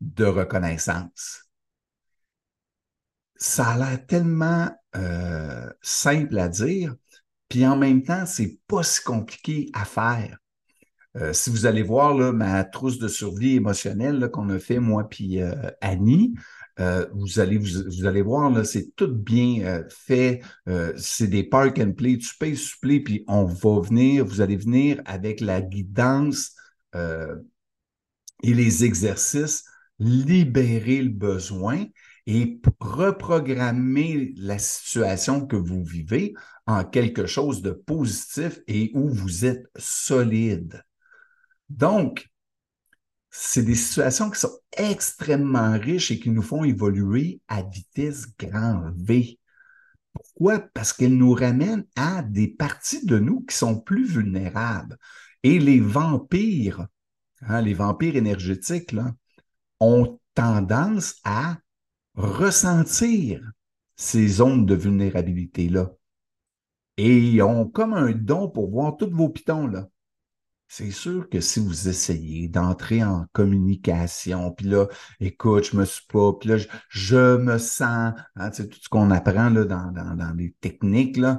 de 0.00 0.24
reconnaissance? 0.24 1.44
Ça 3.36 3.68
a 3.68 3.78
l'air 3.78 4.06
tellement 4.06 4.70
euh, 4.96 5.70
simple 5.80 6.38
à 6.38 6.48
dire, 6.48 6.96
puis 7.48 7.66
en 7.66 7.76
même 7.76 8.02
temps, 8.02 8.26
c'est 8.26 8.58
pas 8.66 8.82
si 8.82 9.02
compliqué 9.02 9.70
à 9.72 9.84
faire. 9.84 10.38
Euh, 11.16 11.32
si 11.32 11.50
vous 11.50 11.66
allez 11.66 11.82
voir 11.82 12.14
là, 12.14 12.32
ma 12.32 12.64
trousse 12.64 12.98
de 12.98 13.08
survie 13.08 13.56
émotionnelle 13.56 14.30
qu'on 14.32 14.50
a 14.50 14.58
fait, 14.58 14.78
moi 14.78 15.08
puis 15.08 15.42
euh, 15.42 15.54
Annie, 15.80 16.34
euh, 16.80 17.06
vous, 17.12 17.40
allez, 17.40 18.22
voir, 18.22 18.50
là, 18.50 18.64
c'est 18.64 18.94
tout 18.94 19.12
bien 19.12 19.64
euh, 19.64 19.84
fait. 19.90 20.40
Euh, 20.68 20.92
c'est 20.96 21.26
des 21.26 21.44
park 21.44 21.78
and 21.78 21.92
play. 21.92 22.18
Tu 22.18 22.36
payes 22.38 22.56
supplé, 22.56 23.00
puis 23.00 23.24
on 23.26 23.44
va 23.44 23.80
venir, 23.80 24.24
vous 24.24 24.40
allez 24.40 24.56
venir 24.56 25.00
avec 25.04 25.40
la 25.40 25.60
guidance 25.60 26.54
et 28.42 28.54
les 28.54 28.84
exercices, 28.84 29.64
libérer 29.98 31.02
le 31.02 31.10
besoin 31.10 31.84
et 32.26 32.60
reprogrammer 32.80 34.32
la 34.36 34.58
situation 34.58 35.46
que 35.46 35.56
vous 35.56 35.84
vivez 35.84 36.34
en 36.66 36.84
quelque 36.84 37.26
chose 37.26 37.62
de 37.62 37.70
positif 37.70 38.60
et 38.66 38.90
où 38.94 39.08
vous 39.10 39.44
êtes 39.44 39.66
solide. 39.76 40.82
Donc, 41.68 42.28
c'est 43.40 43.62
des 43.62 43.76
situations 43.76 44.30
qui 44.30 44.40
sont 44.40 44.58
extrêmement 44.76 45.78
riches 45.78 46.10
et 46.10 46.18
qui 46.18 46.30
nous 46.30 46.42
font 46.42 46.64
évoluer 46.64 47.40
à 47.46 47.62
vitesse 47.62 48.26
grand 48.36 48.90
V. 48.96 49.38
Pourquoi? 50.12 50.58
Parce 50.58 50.92
qu'elles 50.92 51.16
nous 51.16 51.34
ramènent 51.34 51.86
à 51.94 52.22
des 52.22 52.48
parties 52.48 53.06
de 53.06 53.20
nous 53.20 53.42
qui 53.42 53.54
sont 53.54 53.78
plus 53.80 54.04
vulnérables. 54.06 54.98
Et 55.44 55.60
les 55.60 55.78
vampires, 55.78 56.88
hein, 57.42 57.60
les 57.60 57.74
vampires 57.74 58.16
énergétiques, 58.16 58.96
ont 59.78 60.18
tendance 60.34 61.20
à 61.22 61.58
ressentir 62.14 63.40
ces 63.94 64.26
zones 64.26 64.66
de 64.66 64.74
vulnérabilité-là. 64.74 65.92
Et 66.96 67.18
ils 67.18 67.42
ont 67.42 67.68
comme 67.68 67.94
un 67.94 68.10
don 68.10 68.48
pour 68.48 68.68
voir 68.68 68.96
tous 68.96 69.10
vos 69.10 69.28
pitons, 69.28 69.68
là 69.68 69.88
c'est 70.68 70.90
sûr 70.90 71.28
que 71.30 71.40
si 71.40 71.60
vous 71.60 71.88
essayez 71.88 72.46
d'entrer 72.48 73.02
en 73.02 73.26
communication, 73.32 74.52
puis 74.52 74.66
là, 74.66 74.86
écoute, 75.18 75.70
je 75.72 75.76
me 75.76 75.86
suis 75.86 76.04
pas, 76.06 76.34
puis 76.34 76.50
là, 76.50 76.56
je, 76.90 77.38
me 77.38 77.56
sens, 77.56 78.12
hein, 78.36 78.50
tout 78.50 78.68
ce 78.70 78.88
qu'on 78.90 79.10
apprend 79.10 79.48
là, 79.48 79.64
dans, 79.64 80.34
les 80.36 80.54
techniques, 80.60 81.16
là, 81.16 81.38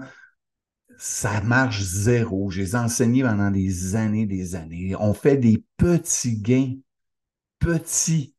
ça 0.97 1.41
marche 1.41 1.81
zéro. 1.81 2.49
Je 2.49 2.61
les 2.61 2.71
ai 2.71 2.79
enseignés 2.79 3.23
pendant 3.23 3.51
des 3.51 3.95
années, 3.95 4.25
des 4.25 4.55
années. 4.55 4.95
On 4.99 5.13
fait 5.13 5.37
des 5.37 5.63
petits 5.77 6.39
gains, 6.39 6.75
petits, 7.59 8.35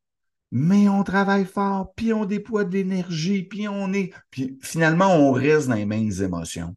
mais 0.50 0.88
on 0.88 1.04
travaille 1.04 1.46
fort, 1.46 1.94
puis 1.94 2.12
on 2.12 2.24
déploie 2.24 2.64
de 2.64 2.72
l'énergie, 2.72 3.44
puis 3.44 3.68
on 3.68 3.92
est, 3.92 4.12
puis 4.30 4.58
finalement, 4.60 5.14
on 5.14 5.30
reste 5.32 5.68
dans 5.68 5.74
les 5.74 5.86
mêmes 5.86 6.10
émotions. 6.20 6.76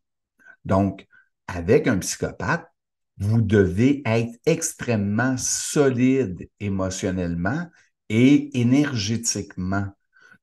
Donc, 0.65 1.07
avec 1.47 1.87
un 1.87 1.97
psychopathe, 1.97 2.72
vous 3.17 3.41
devez 3.41 4.01
être 4.05 4.33
extrêmement 4.45 5.37
solide 5.37 6.49
émotionnellement 6.59 7.67
et 8.09 8.59
énergétiquement. 8.59 9.87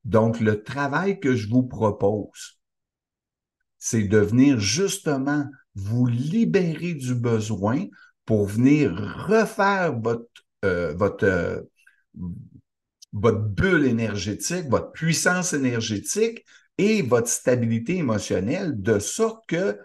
Donc, 0.03 0.39
le 0.39 0.63
travail 0.63 1.19
que 1.19 1.35
je 1.35 1.47
vous 1.47 1.63
propose, 1.63 2.59
c'est 3.77 4.03
de 4.03 4.17
venir 4.17 4.59
justement 4.59 5.45
vous 5.75 6.05
libérer 6.05 6.93
du 6.93 7.15
besoin 7.15 7.85
pour 8.25 8.45
venir 8.45 8.93
refaire 9.27 9.99
votre, 9.99 10.25
euh, 10.65 10.93
votre, 10.93 11.25
euh, 11.25 11.61
votre 13.13 13.41
bulle 13.41 13.85
énergétique, 13.85 14.67
votre 14.69 14.91
puissance 14.91 15.53
énergétique 15.53 16.45
et 16.77 17.01
votre 17.01 17.27
stabilité 17.27 17.97
émotionnelle 17.97 18.81
de 18.81 18.99
sorte 18.99 19.45
que, 19.47 19.77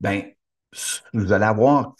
ben, 0.00 0.22
vous 1.12 1.32
allez 1.32 1.44
avoir 1.44 1.94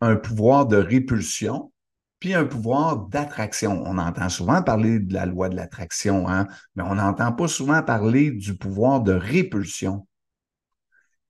un 0.00 0.16
pouvoir 0.16 0.66
de 0.66 0.76
répulsion, 0.76 1.72
puis 2.18 2.34
un 2.34 2.44
pouvoir 2.44 3.08
d'attraction. 3.08 3.82
On 3.84 3.98
entend 3.98 4.28
souvent 4.28 4.62
parler 4.62 5.00
de 5.00 5.12
la 5.12 5.26
loi 5.26 5.48
de 5.48 5.56
l'attraction, 5.56 6.28
hein, 6.28 6.46
mais 6.76 6.82
on 6.82 6.94
n'entend 6.94 7.32
pas 7.32 7.48
souvent 7.48 7.82
parler 7.82 8.30
du 8.30 8.56
pouvoir 8.56 9.00
de 9.00 9.12
répulsion. 9.12 10.06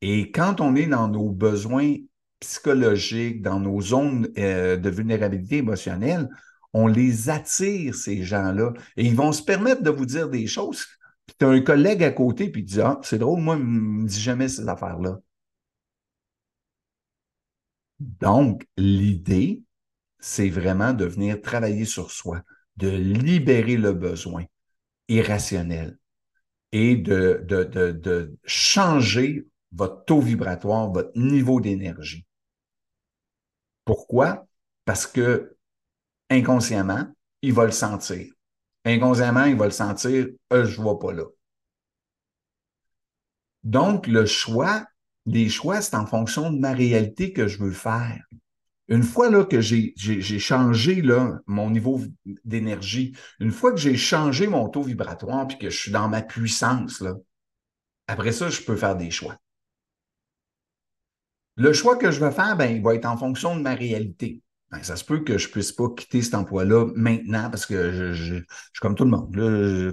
Et 0.02 0.32
quand 0.32 0.60
on 0.60 0.74
est 0.74 0.86
dans 0.86 1.08
nos 1.08 1.30
besoins 1.30 1.94
psychologiques, 2.40 3.40
dans 3.40 3.60
nos 3.60 3.80
zones 3.80 4.28
euh, 4.36 4.76
de 4.76 4.90
vulnérabilité 4.90 5.58
émotionnelle, 5.58 6.28
on 6.74 6.86
les 6.86 7.30
attire, 7.30 7.94
ces 7.94 8.22
gens-là, 8.22 8.72
et 8.96 9.04
ils 9.04 9.14
vont 9.14 9.32
se 9.32 9.42
permettre 9.42 9.82
de 9.82 9.90
vous 9.90 10.06
dire 10.06 10.28
des 10.28 10.46
choses. 10.46 10.84
Puis 11.26 11.36
tu 11.38 11.44
as 11.44 11.48
un 11.48 11.60
collègue 11.60 12.02
à 12.02 12.10
côté, 12.10 12.50
puis 12.50 12.64
tu 12.64 12.74
dis 12.74 12.80
Ah, 12.80 12.98
c'est 13.02 13.18
drôle, 13.18 13.40
moi, 13.40 13.56
il 13.56 13.64
ne 13.64 14.02
me 14.02 14.06
dit 14.06 14.20
jamais 14.20 14.48
ces 14.48 14.68
affaires-là. 14.68 15.18
Donc, 18.02 18.66
l'idée, 18.76 19.62
c'est 20.18 20.48
vraiment 20.48 20.92
de 20.92 21.04
venir 21.04 21.40
travailler 21.40 21.84
sur 21.84 22.10
soi, 22.10 22.42
de 22.76 22.88
libérer 22.88 23.76
le 23.76 23.92
besoin 23.92 24.44
irrationnel 25.08 25.98
et 26.72 26.96
de, 26.96 27.44
de, 27.46 28.36
changer 28.44 29.46
votre 29.72 30.04
taux 30.04 30.20
vibratoire, 30.20 30.90
votre 30.90 31.16
niveau 31.16 31.60
d'énergie. 31.60 32.26
Pourquoi? 33.84 34.46
Parce 34.84 35.06
que 35.06 35.56
inconsciemment, 36.30 37.06
il 37.42 37.52
va 37.52 37.66
le 37.66 37.72
sentir. 37.72 38.32
Inconsciemment, 38.84 39.44
il 39.44 39.56
va 39.56 39.66
le 39.66 39.70
sentir, 39.70 40.26
euh, 40.52 40.64
je 40.64 40.78
ne 40.78 40.82
vois 40.82 40.98
pas 40.98 41.12
là. 41.12 41.24
Donc, 43.62 44.06
le 44.06 44.26
choix, 44.26 44.86
les 45.26 45.48
choix, 45.48 45.80
c'est 45.80 45.96
en 45.96 46.06
fonction 46.06 46.50
de 46.50 46.58
ma 46.58 46.72
réalité 46.72 47.32
que 47.32 47.46
je 47.46 47.58
veux 47.58 47.72
faire. 47.72 48.24
Une 48.88 49.04
fois 49.04 49.30
là, 49.30 49.44
que 49.44 49.60
j'ai 49.60 49.94
changé 50.38 51.00
là, 51.02 51.38
mon 51.46 51.70
niveau 51.70 52.00
d'énergie, 52.44 53.16
une 53.40 53.52
fois 53.52 53.72
que 53.72 53.78
j'ai 53.78 53.96
changé 53.96 54.46
mon 54.46 54.68
taux 54.68 54.82
vibratoire 54.82 55.46
puis 55.46 55.58
que 55.58 55.70
je 55.70 55.78
suis 55.78 55.92
dans 55.92 56.08
ma 56.08 56.20
puissance, 56.20 57.00
là, 57.00 57.14
après 58.06 58.32
ça, 58.32 58.50
je 58.50 58.60
peux 58.62 58.76
faire 58.76 58.96
des 58.96 59.10
choix. 59.10 59.38
Le 61.56 61.72
choix 61.72 61.96
que 61.96 62.10
je 62.10 62.20
vais 62.20 62.32
faire, 62.32 62.56
ben, 62.56 62.74
il 62.74 62.82
va 62.82 62.94
être 62.94 63.06
en 63.06 63.16
fonction 63.16 63.56
de 63.56 63.62
ma 63.62 63.74
réalité. 63.74 64.42
ben, 64.70 64.82
ça 64.82 64.96
se 64.96 65.04
peut 65.04 65.20
que 65.20 65.38
je 65.38 65.48
puisse 65.48 65.72
pas 65.72 65.88
quitter 65.96 66.22
cet 66.22 66.34
emploi-là 66.34 66.90
maintenant 66.94 67.50
parce 67.50 67.66
que 67.66 68.12
je, 68.12 68.34
suis 68.34 68.44
comme 68.80 68.94
tout 68.94 69.04
le 69.04 69.10
monde. 69.10 69.30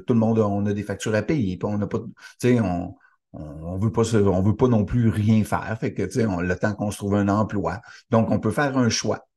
tout 0.05 0.13
le 0.13 0.19
monde, 0.19 0.39
on 0.39 0.65
a 0.65 0.73
des 0.73 0.83
factures 0.83 1.15
à 1.15 1.21
payer, 1.21 1.59
on 1.63 1.77
n'a 1.77 1.87
pas, 1.87 1.99
on, 2.43 2.95
on, 3.33 3.77
veut 3.77 3.91
pas 3.91 4.15
on 4.15 4.41
veut 4.41 4.55
pas 4.55 4.67
non 4.67 4.85
plus 4.85 5.09
rien 5.09 5.43
faire. 5.43 5.77
Fait 5.79 5.93
que, 5.93 6.03
tu 6.03 6.11
sais, 6.11 6.25
le 6.25 6.55
temps 6.55 6.73
qu'on 6.73 6.91
se 6.91 6.97
trouve 6.97 7.15
un 7.15 7.27
emploi. 7.27 7.81
Donc, 8.09 8.31
on 8.31 8.39
peut 8.39 8.51
faire 8.51 8.77
un 8.77 8.89
choix. 8.89 9.27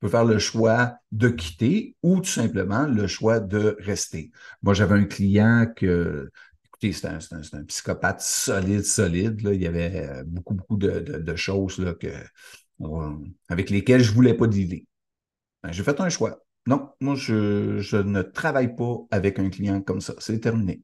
On 0.00 0.06
peut 0.06 0.10
faire 0.10 0.24
le 0.24 0.38
choix 0.38 0.96
de 1.12 1.28
quitter 1.28 1.96
ou 2.02 2.18
tout 2.20 2.30
simplement 2.30 2.86
le 2.86 3.06
choix 3.06 3.40
de 3.40 3.76
rester. 3.80 4.30
Moi, 4.62 4.74
j'avais 4.74 4.94
un 4.94 5.04
client 5.04 5.66
que, 5.74 6.30
écoutez, 6.66 6.92
c'est 6.92 7.06
un, 7.06 7.18
un, 7.18 7.58
un, 7.58 7.64
psychopathe 7.64 8.20
solide, 8.20 8.84
solide. 8.84 9.40
Là. 9.42 9.54
Il 9.54 9.62
y 9.62 9.66
avait 9.66 10.22
beaucoup, 10.26 10.54
beaucoup 10.54 10.76
de, 10.76 11.00
de, 11.00 11.36
choses 11.36 11.78
là, 11.78 11.94
que 11.94 12.08
avec 13.48 13.70
lesquels 13.70 14.02
je 14.02 14.12
voulais 14.12 14.34
pas 14.34 14.46
dealer. 14.46 14.86
Ben, 15.62 15.72
j'ai 15.72 15.82
fait 15.82 16.00
un 16.00 16.08
choix. 16.08 16.44
Non, 16.66 16.90
moi, 17.00 17.14
je, 17.14 17.96
ne 18.02 18.22
travaille 18.22 18.74
pas 18.74 18.96
avec 19.10 19.38
un 19.38 19.50
client 19.50 19.82
comme 19.82 20.00
ça. 20.00 20.14
C'est 20.18 20.40
terminé. 20.40 20.82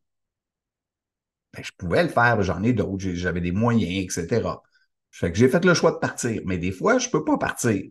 Ben, 1.54 1.64
je 1.64 1.72
pouvais 1.76 2.02
le 2.02 2.08
faire, 2.08 2.42
j'en 2.42 2.62
ai 2.62 2.72
d'autres, 2.72 3.10
j'avais 3.14 3.40
des 3.40 3.52
moyens, 3.52 4.04
etc. 4.04 4.62
Fait 5.10 5.32
que 5.32 5.38
j'ai 5.38 5.48
fait 5.48 5.64
le 5.64 5.74
choix 5.74 5.92
de 5.92 5.98
partir. 5.98 6.40
Mais 6.44 6.58
des 6.58 6.72
fois, 6.72 6.98
je 6.98 7.08
ne 7.08 7.12
peux 7.12 7.24
pas 7.24 7.38
partir. 7.38 7.82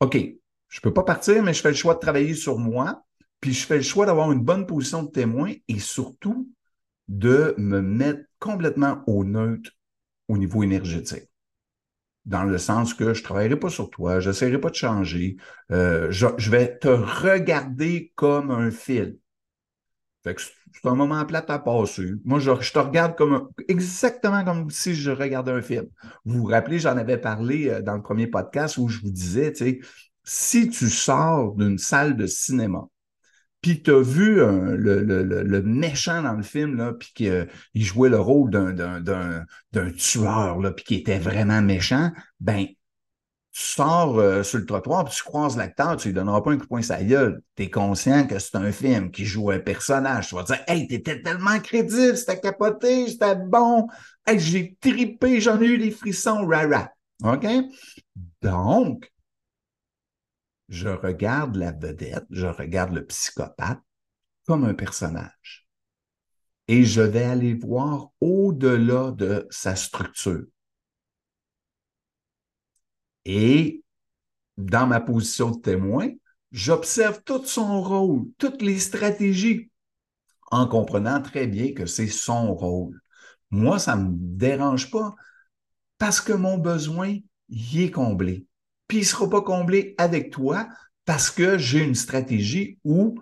OK, 0.00 0.16
je 0.16 0.78
ne 0.78 0.82
peux 0.82 0.92
pas 0.92 1.04
partir, 1.04 1.42
mais 1.42 1.52
je 1.52 1.60
fais 1.60 1.70
le 1.70 1.76
choix 1.76 1.94
de 1.94 2.00
travailler 2.00 2.34
sur 2.34 2.58
moi, 2.58 3.04
puis 3.40 3.52
je 3.52 3.66
fais 3.66 3.76
le 3.76 3.82
choix 3.82 4.06
d'avoir 4.06 4.32
une 4.32 4.42
bonne 4.42 4.66
position 4.66 5.02
de 5.02 5.10
témoin 5.10 5.52
et 5.68 5.78
surtout 5.78 6.48
de 7.08 7.54
me 7.58 7.82
mettre 7.82 8.22
complètement 8.38 9.02
au 9.06 9.24
neutre 9.24 9.70
au 10.28 10.38
niveau 10.38 10.62
énergétique 10.62 11.28
dans 12.24 12.44
le 12.44 12.58
sens 12.58 12.94
que 12.94 13.14
je 13.14 13.20
ne 13.20 13.24
travaillerai 13.24 13.56
pas 13.56 13.68
sur 13.68 13.90
toi, 13.90 14.20
je 14.20 14.30
n'essaierai 14.30 14.60
pas 14.60 14.70
de 14.70 14.74
changer, 14.74 15.36
euh, 15.70 16.10
je, 16.10 16.50
vais 16.50 16.78
te 16.78 16.88
regarder 16.88 18.12
comme 18.14 18.50
un 18.50 18.70
fil. 18.70 19.18
Fait 20.22 20.34
que 20.34 20.40
c'est 20.40 20.88
un 20.88 20.94
moment 20.94 21.24
plat 21.24 21.44
à 21.48 21.58
passer. 21.58 22.12
Moi, 22.24 22.38
je, 22.38 22.50
te 22.50 22.78
regarde 22.78 23.16
comme 23.16 23.48
exactement 23.68 24.44
comme 24.44 24.70
si 24.70 24.94
je 24.94 25.10
regardais 25.10 25.52
un 25.52 25.62
film. 25.62 25.86
Vous 26.24 26.38
vous 26.38 26.46
rappelez, 26.46 26.78
j'en 26.78 26.96
avais 26.96 27.18
parlé 27.18 27.68
euh, 27.68 27.82
dans 27.82 27.96
le 27.96 28.02
premier 28.02 28.26
podcast 28.26 28.78
où 28.78 28.88
je 28.88 29.00
vous 29.00 29.10
disais, 29.10 29.52
tu 29.52 29.64
sais, 29.64 29.80
si 30.24 30.70
tu 30.70 30.88
sors 30.88 31.54
d'une 31.54 31.78
salle 31.78 32.16
de 32.16 32.26
cinéma 32.26 32.86
puis 33.62 33.80
tu 33.80 33.92
as 33.92 34.00
vu 34.00 34.36
le, 34.36 35.62
méchant 35.62 36.20
dans 36.22 36.32
le 36.32 36.42
film, 36.42 36.76
là, 36.76 36.92
puis 36.92 37.12
qu'il 37.14 37.28
euh, 37.28 37.44
jouait 37.76 38.10
le 38.10 38.18
rôle 38.18 38.50
d'un 38.50 39.90
tueur, 39.96 40.58
là, 40.58 40.72
puis 40.72 40.84
qui 40.84 40.94
était 40.96 41.20
vraiment 41.20 41.62
méchant, 41.62 42.10
ben, 42.40 42.66
tu 43.52 43.62
sors 43.62 44.18
euh, 44.18 44.42
sur 44.42 44.58
le 44.58 44.66
trottoir, 44.66 45.04
puis 45.04 45.14
tu 45.14 45.22
croises 45.22 45.58
l'acteur, 45.58 45.96
tu 45.98 46.08
lui 46.08 46.14
donneras 46.14 46.40
pas 46.40 46.52
un 46.52 46.56
coup 46.56 46.62
de 46.62 46.68
poing 46.68 46.80
sa 46.80 47.02
gueule. 47.04 47.42
Tu 47.54 47.64
es 47.64 47.70
conscient 47.70 48.26
que 48.26 48.38
c'est 48.38 48.56
un 48.56 48.72
film 48.72 49.10
qui 49.10 49.26
joue 49.26 49.50
un 49.50 49.58
personnage. 49.58 50.28
Tu 50.28 50.34
vas 50.34 50.42
dire 50.42 50.60
Hey, 50.66 50.88
t'étais 50.88 51.20
tellement 51.20 51.60
crédible, 51.60 52.16
c'était 52.16 52.40
capoté, 52.40 53.08
c'était 53.08 53.36
bon. 53.36 53.88
Hey, 54.26 54.38
j'ai 54.40 54.76
tripé, 54.80 55.40
j'en 55.42 55.60
ai 55.60 55.66
eu 55.66 55.78
des 55.78 55.90
frissons, 55.90 56.46
rara. 56.46 56.88
OK? 57.24 57.46
Donc, 58.40 59.12
je 60.70 60.88
regarde 60.88 61.56
la 61.56 61.72
vedette, 61.72 62.24
je 62.30 62.46
regarde 62.46 62.94
le 62.94 63.04
psychopathe 63.04 63.82
comme 64.46 64.64
un 64.64 64.74
personnage. 64.74 65.66
Et 66.68 66.84
je 66.84 67.02
vais 67.02 67.24
aller 67.24 67.52
voir 67.52 68.08
au-delà 68.20 69.10
de 69.10 69.46
sa 69.50 69.76
structure. 69.76 70.44
Et 73.24 73.82
dans 74.56 74.86
ma 74.86 75.00
position 75.00 75.50
de 75.50 75.60
témoin, 75.60 76.08
j'observe 76.50 77.22
tout 77.24 77.44
son 77.44 77.82
rôle, 77.82 78.24
toutes 78.38 78.62
les 78.62 78.78
stratégies, 78.78 79.70
en 80.50 80.66
comprenant 80.66 81.22
très 81.22 81.46
bien 81.46 81.72
que 81.72 81.86
c'est 81.86 82.08
son 82.08 82.54
rôle. 82.54 83.00
Moi, 83.50 83.78
ça 83.78 83.96
ne 83.96 84.04
me 84.04 84.14
dérange 84.14 84.90
pas 84.90 85.14
parce 85.98 86.20
que 86.20 86.32
mon 86.32 86.58
besoin 86.58 87.16
y 87.48 87.84
est 87.84 87.90
comblé 87.90 88.46
puis 88.92 88.98
il 88.98 89.04
ne 89.04 89.06
sera 89.06 89.30
pas 89.30 89.40
comblé 89.40 89.94
avec 89.96 90.30
toi 90.30 90.68
parce 91.06 91.30
que 91.30 91.56
j'ai 91.56 91.82
une 91.82 91.94
stratégie 91.94 92.78
où 92.84 93.18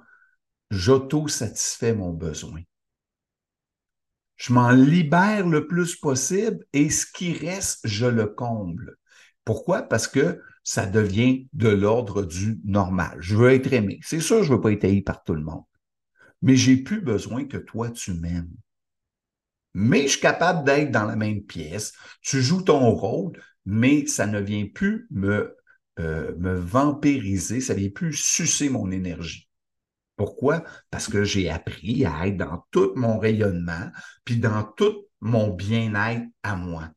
j'auto-satisfais 0.73 1.95
mon 1.95 2.13
besoin. 2.13 2.63
Je 4.35 4.53
m'en 4.53 4.73
libère 4.73 5.47
le 5.47 5.69
plus 5.69 5.95
possible 5.95 6.67
et 6.73 6.91
ce 6.91 7.07
qui 7.07 7.35
reste, 7.35 7.87
je 7.87 8.07
le 8.07 8.27
comble. 8.27 8.97
Pourquoi? 9.51 9.83
Parce 9.83 10.07
que 10.07 10.41
ça 10.63 10.87
devient 10.87 11.49
de 11.55 11.69
l'ordre 11.69 12.23
du 12.23 12.61
normal. 12.65 13.17
Je 13.19 13.35
veux 13.35 13.51
être 13.51 13.73
aimé. 13.73 13.99
C'est 14.01 14.21
sûr, 14.21 14.45
je 14.45 14.49
ne 14.53 14.55
veux 14.55 14.61
pas 14.61 14.71
être 14.71 14.85
haï 14.85 15.03
par 15.03 15.25
tout 15.25 15.35
le 15.35 15.43
monde. 15.43 15.65
Mais 16.41 16.55
j'ai 16.55 16.77
plus 16.77 17.01
besoin 17.01 17.45
que 17.47 17.57
toi, 17.57 17.91
tu 17.91 18.15
m'aimes. 18.15 18.53
Mais 19.75 20.03
je 20.03 20.11
suis 20.13 20.21
capable 20.21 20.65
d'être 20.65 20.93
dans 20.93 21.05
la 21.05 21.17
même 21.17 21.43
pièce. 21.43 21.95
Tu 22.23 22.41
joues 22.41 22.63
ton 22.63 22.93
rôle, 22.93 23.33
mais 23.67 24.07
ça 24.07 24.29
ne 24.29 24.39
vient 24.39 24.69
plus 24.73 25.09
me 25.11 25.57
euh, 25.99 26.33
me 26.39 26.55
vampiriser, 26.55 27.61
ça 27.61 27.75
vient 27.75 27.91
plus 27.91 28.13
sucer 28.13 28.69
mon 28.69 28.93
énergie. 28.93 29.49
Pourquoi? 30.15 30.63
Parce 30.93 31.09
que 31.09 31.25
j'ai 31.25 31.51
appris 31.51 32.07
à 32.07 32.29
être 32.29 32.37
dans 32.37 32.65
tout 32.71 32.93
mon 32.95 33.19
rayonnement, 33.19 33.91
puis 34.25 34.37
dans 34.37 34.63
tout 34.63 35.07
mon 35.21 35.49
bien-être 35.53 36.23
à 36.45 36.55
moi. 36.55 36.93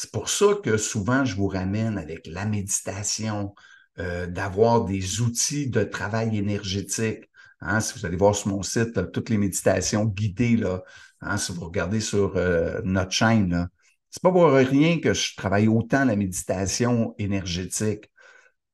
C'est 0.00 0.10
pour 0.12 0.30
ça 0.30 0.46
que 0.64 0.78
souvent 0.78 1.26
je 1.26 1.36
vous 1.36 1.46
ramène 1.46 1.98
avec 1.98 2.26
la 2.26 2.46
méditation, 2.46 3.54
euh, 3.98 4.26
d'avoir 4.26 4.86
des 4.86 5.20
outils 5.20 5.68
de 5.68 5.82
travail 5.82 6.38
énergétique. 6.38 7.28
Hein, 7.60 7.80
si 7.80 7.98
vous 7.98 8.06
allez 8.06 8.16
voir 8.16 8.34
sur 8.34 8.48
mon 8.48 8.62
site, 8.62 8.96
euh, 8.96 9.04
toutes 9.04 9.28
les 9.28 9.36
méditations 9.36 10.06
guidées, 10.06 10.56
là, 10.56 10.82
hein, 11.20 11.36
si 11.36 11.52
vous 11.52 11.66
regardez 11.66 12.00
sur 12.00 12.34
notre 12.82 13.12
chaîne, 13.12 13.68
c'est 14.08 14.22
pas 14.22 14.32
pour 14.32 14.50
rien 14.50 15.00
que 15.00 15.12
je 15.12 15.36
travaille 15.36 15.68
autant 15.68 16.06
la 16.06 16.16
méditation 16.16 17.14
énergétique 17.18 18.10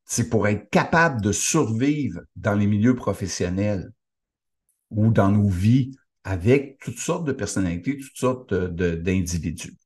c'est 0.07 0.29
pour 0.29 0.47
être 0.47 0.71
capable 0.71 1.21
de 1.21 1.33
survivre 1.33 2.21
dans 2.37 2.55
les 2.55 2.69
milieux 2.69 2.95
professionnels 2.95 3.91
ou 4.91 5.11
dans 5.11 5.33
nos 5.33 5.49
vies 5.49 5.91
avec 6.23 6.79
toutes 6.79 7.01
sortes 7.01 7.25
de 7.27 7.33
personnalités, 7.33 7.97
toutes 7.97 8.17
sortes 8.17 8.55
d'individus, 8.55 9.77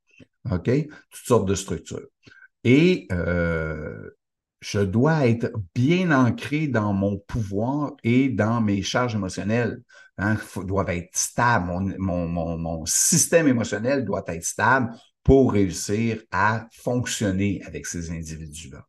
OK? 0.50 0.70
Toutes 1.10 1.26
sortes 1.26 1.48
de 1.48 1.54
structures. 1.54 2.06
Et 2.64 3.06
euh, 3.12 4.10
je 4.60 4.80
dois 4.80 5.26
être 5.26 5.50
bien 5.74 6.10
ancré 6.10 6.68
dans 6.68 6.92
mon 6.92 7.18
pouvoir 7.18 7.92
et 8.04 8.28
dans 8.28 8.60
mes 8.60 8.82
charges 8.82 9.14
émotionnelles. 9.14 9.82
Hein, 10.22 10.36
doit 10.66 10.94
être 10.94 11.16
stable. 11.16 11.68
Mon, 11.98 12.28
mon, 12.28 12.58
mon, 12.58 12.84
système 12.84 13.48
émotionnel 13.48 14.04
doit 14.04 14.24
être 14.26 14.44
stable 14.44 14.94
pour 15.22 15.52
réussir 15.52 16.22
à 16.30 16.66
fonctionner 16.72 17.62
avec 17.64 17.86
ces 17.86 18.10
individus-là. 18.10 18.86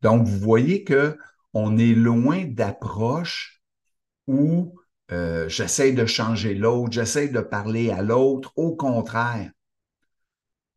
Donc, 0.00 0.26
vous 0.26 0.38
voyez 0.38 0.84
que 0.84 1.18
on 1.54 1.76
est 1.76 1.94
loin 1.94 2.44
d'approche 2.44 3.60
où 4.28 4.78
euh, 5.10 5.48
j'essaie 5.48 5.90
de 5.90 6.06
changer 6.06 6.54
l'autre, 6.54 6.92
j'essaie 6.92 7.28
de 7.28 7.40
parler 7.40 7.90
à 7.90 8.00
l'autre. 8.00 8.52
Au 8.54 8.76
contraire, 8.76 9.50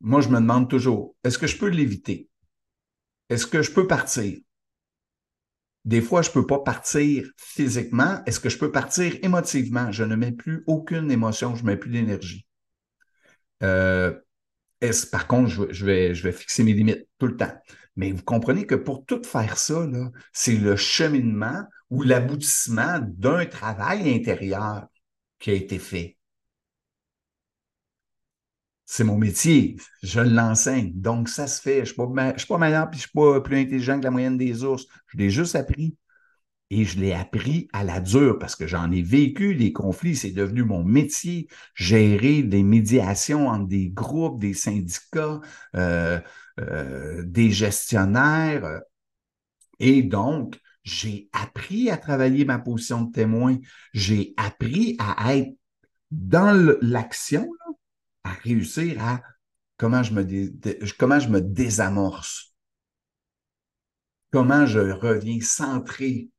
moi, 0.04 0.20
je 0.20 0.28
me 0.28 0.38
demande 0.38 0.68
toujours, 0.68 1.16
est-ce 1.24 1.38
que 1.38 1.46
je 1.46 1.56
peux 1.56 1.68
l'éviter? 1.68 2.28
Est-ce 3.30 3.46
que 3.46 3.62
je 3.62 3.72
peux 3.72 3.86
partir? 3.86 4.38
Des 5.86 6.02
fois, 6.02 6.20
je 6.20 6.28
ne 6.28 6.34
peux 6.34 6.46
pas 6.46 6.58
partir 6.58 7.26
physiquement. 7.38 8.22
Est-ce 8.26 8.38
que 8.38 8.50
je 8.50 8.58
peux 8.58 8.70
partir 8.70 9.16
émotivement? 9.22 9.90
Je 9.92 10.04
ne 10.04 10.14
mets 10.14 10.32
plus 10.32 10.62
aucune 10.66 11.10
émotion, 11.10 11.54
je 11.54 11.62
ne 11.62 11.68
mets 11.68 11.78
plus 11.78 11.90
d'énergie. 11.90 12.46
Euh, 13.62 14.14
par 15.10 15.26
contre, 15.26 15.72
je, 15.72 15.86
vais, 15.86 16.14
je 16.14 16.22
vais 16.22 16.32
fixer 16.32 16.64
mes 16.64 16.74
limites 16.74 17.08
tout 17.18 17.26
le 17.26 17.38
temps. 17.38 17.54
Mais 17.96 18.12
vous 18.12 18.22
comprenez 18.22 18.66
que 18.66 18.74
pour 18.74 19.06
tout 19.06 19.22
faire 19.24 19.56
ça, 19.56 19.86
c'est 20.34 20.56
le 20.56 20.76
cheminement 20.76 21.62
ou 21.88 22.02
l'aboutissement 22.02 23.00
d'un 23.02 23.46
travail 23.46 24.12
intérieur 24.12 24.86
qui 25.38 25.50
a 25.50 25.54
été 25.54 25.78
fait. 25.78 26.18
C'est 28.86 29.04
mon 29.04 29.16
métier, 29.16 29.76
je 30.02 30.20
l'enseigne, 30.20 30.92
donc 30.94 31.28
ça 31.28 31.46
se 31.46 31.60
fait. 31.60 31.86
Je 31.86 31.94
ne 31.98 32.36
suis, 32.36 32.46
pas 32.46 32.58
meilleur 32.58 32.90
puis 32.90 33.00
je 33.00 33.06
ne 33.06 33.08
suis 33.08 33.34
pas 33.34 33.40
plus 33.40 33.58
intelligent 33.58 33.98
que 33.98 34.04
la 34.04 34.10
moyenne 34.10 34.36
des 34.36 34.62
ours. 34.62 34.86
Je 35.08 35.18
l'ai 35.18 35.30
juste 35.30 35.56
appris. 35.56 35.96
Et 36.70 36.84
je 36.84 36.98
l'ai 36.98 37.12
appris 37.12 37.68
à 37.72 37.84
la 37.84 38.00
dure 38.00 38.38
parce 38.38 38.56
que 38.56 38.66
j'en 38.66 38.90
ai 38.90 39.02
vécu 39.02 39.54
des 39.54 39.72
conflits. 39.72 40.16
C'est 40.16 40.32
devenu 40.32 40.64
mon 40.64 40.82
métier, 40.82 41.46
gérer 41.74 42.42
des 42.42 42.62
médiations 42.62 43.48
entre 43.48 43.68
des 43.68 43.90
groupes, 43.90 44.40
des 44.40 44.54
syndicats, 44.54 45.40
euh, 45.76 46.18
euh, 46.60 47.22
des 47.24 47.50
gestionnaires. 47.50 48.80
Et 49.78 50.02
donc, 50.02 50.58
j'ai 50.84 51.28
appris 51.32 51.90
à 51.90 51.96
travailler 51.96 52.44
ma 52.44 52.58
position 52.58 53.02
de 53.02 53.12
témoin. 53.12 53.56
J'ai 53.92 54.34
appris 54.36 54.96
à 54.98 55.36
être 55.36 55.54
dans 56.10 56.78
l'action, 56.80 57.48
à 58.24 58.32
réussir 58.32 59.02
à 59.02 59.22
comment 59.76 60.02
je 60.02 60.14
me, 60.14 61.40
désamorce. 61.40 62.54
comment 64.30 64.66
je 64.66 64.80
reviens 64.80 65.40
centré, 65.40 66.30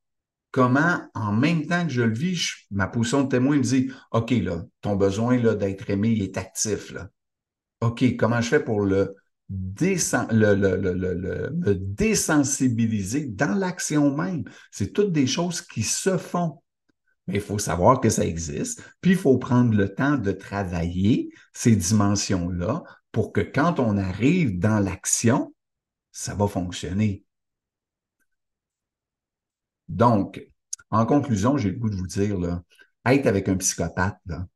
comment 0.52 1.02
en 1.14 1.32
même 1.32 1.68
temps 1.68 1.86
que 1.86 1.92
je 1.92 2.02
le 2.02 2.14
vis, 2.14 2.52
ma 2.72 2.88
position 2.88 3.24
de 3.24 3.30
témoin 3.30 3.58
me 3.58 3.64
dit, 3.64 3.92
OK, 4.12 4.32
là, 4.32 4.64
ton 4.82 4.96
besoin 4.96 5.38
là, 5.38 5.56
d'être 5.56 5.90
aimé, 5.90 6.18
est 6.22 6.38
actif. 6.38 6.92
Là. 6.92 7.10
OK, 7.82 8.16
comment 8.18 8.42
je 8.42 8.50
fais 8.50 8.64
pour 8.64 8.82
le, 8.82 9.16
me 9.50 11.74
désensibiliser 11.74 13.26
dans 13.26 13.54
l'action 13.54 14.16
même? 14.16 14.46
C'est 14.72 14.94
toutes 14.94 15.12
des 15.12 15.28
choses 15.28 15.62
qui 15.62 15.84
se 15.84 16.18
font. 16.18 16.62
Mais 17.28 17.36
il 17.36 17.42
faut 17.42 17.58
savoir 17.60 18.02
que 18.02 18.10
ça 18.10 18.26
existe, 18.26 18.84
puis 19.02 19.12
il 19.12 19.18
faut 19.18 19.38
prendre 19.38 19.76
le 19.76 19.94
temps 19.94 20.18
de 20.18 20.32
travailler 20.32 21.30
ces 21.54 21.76
dimensions-là 21.76 22.84
pour 23.12 23.34
que 23.34 23.42
quand 23.42 23.80
on 23.80 23.98
arrive 23.98 24.60
dans 24.60 24.80
l'action, 24.80 25.54
ça 26.12 26.36
va 26.36 26.48
fonctionner. 26.48 27.26
Donc, 29.88 30.46
en 30.90 31.06
conclusion, 31.06 31.58
j'ai 31.58 31.72
le 31.72 31.78
goût 31.78 31.90
de 31.90 31.96
vous 31.96 32.08
dire, 32.08 32.38
là, 32.40 32.64
être 33.06 33.28
avec 33.28 33.50
un 33.50 33.58
psychopathe, 33.58 34.20
là, 34.26 34.48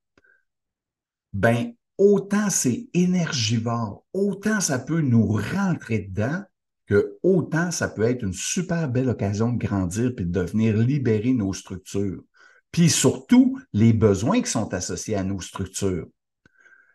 ben, 1.34 1.74
autant 1.98 2.50
c'est 2.50 2.90
énergivore, 2.94 4.06
autant 4.14 4.60
ça 4.62 4.80
peut 4.80 5.02
nous 5.02 5.28
rentrer 5.28 6.00
dedans, 6.00 6.44
que 6.88 7.18
autant 7.22 7.70
ça 7.70 7.88
peut 7.88 8.04
être 8.04 8.24
une 8.24 8.34
super 8.34 8.90
belle 8.90 9.10
occasion 9.10 9.54
de 9.54 9.60
grandir 9.60 10.14
puis 10.16 10.26
de 10.26 10.32
devenir 10.32 10.76
libérer 10.76 11.34
nos 11.34 11.54
structures. 11.54 12.24
Puis 12.72 12.90
surtout, 12.90 13.60
les 13.74 13.94
besoins 13.94 14.42
qui 14.42 14.50
sont 14.50 14.74
associés 14.74 15.16
à 15.16 15.24
nos 15.24 15.42
structures. 15.42 16.08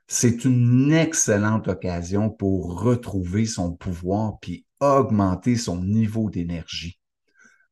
C'est 0.06 0.44
une 0.44 0.92
excellente 0.92 1.68
occasion 1.68 2.30
pour 2.30 2.82
retrouver 2.82 3.46
son 3.46 3.72
pouvoir 3.72 4.38
puis 4.40 4.66
augmenter 4.80 5.56
son 5.56 5.82
niveau 5.82 6.30
d'énergie. 6.30 7.00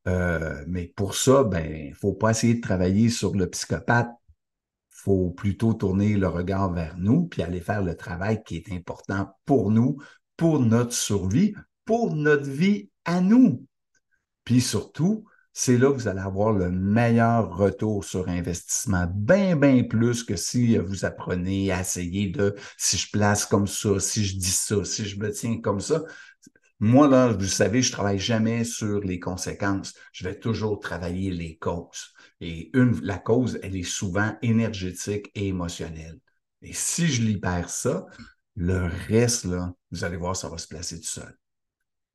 Euh, 0.09 0.65
mais 0.67 0.93
pour 0.97 1.15
ça, 1.15 1.45
ben, 1.45 1.89
il 1.89 1.95
faut 1.95 2.15
pas 2.15 2.31
essayer 2.31 2.55
de 2.55 2.61
travailler 2.61 3.11
sur 3.11 3.35
le 3.35 3.49
psychopathe. 3.49 4.11
Il 4.11 5.05
faut 5.05 5.31
plutôt 5.31 5.75
tourner 5.75 6.17
le 6.17 6.29
regard 6.29 6.73
vers 6.73 6.97
nous 6.97 7.27
puis 7.27 7.43
aller 7.43 7.61
faire 7.61 7.83
le 7.83 7.97
travail 7.97 8.43
qui 8.45 8.57
est 8.57 8.73
important 8.73 9.37
pour 9.45 9.71
nous, 9.71 9.99
pour 10.37 10.61
notre 10.61 10.93
survie, 10.93 11.55
pour 11.85 12.15
notre 12.15 12.49
vie 12.49 12.91
à 13.05 13.21
nous. 13.21 13.65
Puis 14.45 14.61
surtout, 14.61 15.25
c'est 15.53 15.77
là 15.77 15.89
que 15.89 15.95
vous 15.95 16.09
allez 16.09 16.21
avoir 16.21 16.53
le 16.53 16.71
meilleur 16.71 17.57
retour 17.57 18.05
sur 18.05 18.29
investissement, 18.29 19.07
bien, 19.15 19.57
bien 19.57 19.85
plus 19.85 20.25
que 20.25 20.37
si 20.37 20.79
vous 20.79 21.05
apprenez 21.05 21.71
à 21.71 21.81
essayer 21.81 22.29
de 22.29 22.55
si 22.79 22.97
je 22.97 23.11
place 23.11 23.45
comme 23.45 23.67
ça, 23.67 24.01
si 24.01 24.25
je 24.25 24.37
dis 24.37 24.51
ça, 24.51 24.85
si 24.85 25.05
je 25.05 25.19
me 25.19 25.31
tiens 25.31 25.61
comme 25.61 25.81
ça. 25.81 26.03
Moi, 26.81 27.07
là, 27.07 27.29
vous 27.29 27.47
savez, 27.47 27.81
je 27.83 27.93
travaille 27.93 28.19
jamais 28.19 28.65
sur 28.65 29.01
les 29.01 29.21
conséquences. 29.21 29.95
Je 30.13 30.25
vais 30.25 30.39
toujours 30.39 30.81
travailler 30.81 31.31
les 31.31 31.57
causes. 31.57 32.13
Et 32.41 32.77
une, 32.77 33.01
la 33.03 33.19
cause, 33.19 33.61
elle 33.63 33.77
est 33.77 33.85
souvent 33.85 34.37
énergétique 34.43 35.31
et 35.35 35.49
émotionnelle. 35.49 36.19
Et 36.61 36.73
si 36.73 37.07
je 37.07 37.23
libère 37.23 37.69
ça, 37.69 38.07
le 38.57 38.91
reste, 39.09 39.45
là, 39.45 39.73
vous 39.91 40.03
allez 40.05 40.17
voir, 40.17 40.35
ça 40.35 40.49
va 40.49 40.59
se 40.59 40.67
placer 40.67 40.99
tout 40.99 41.07
seul. 41.07 41.37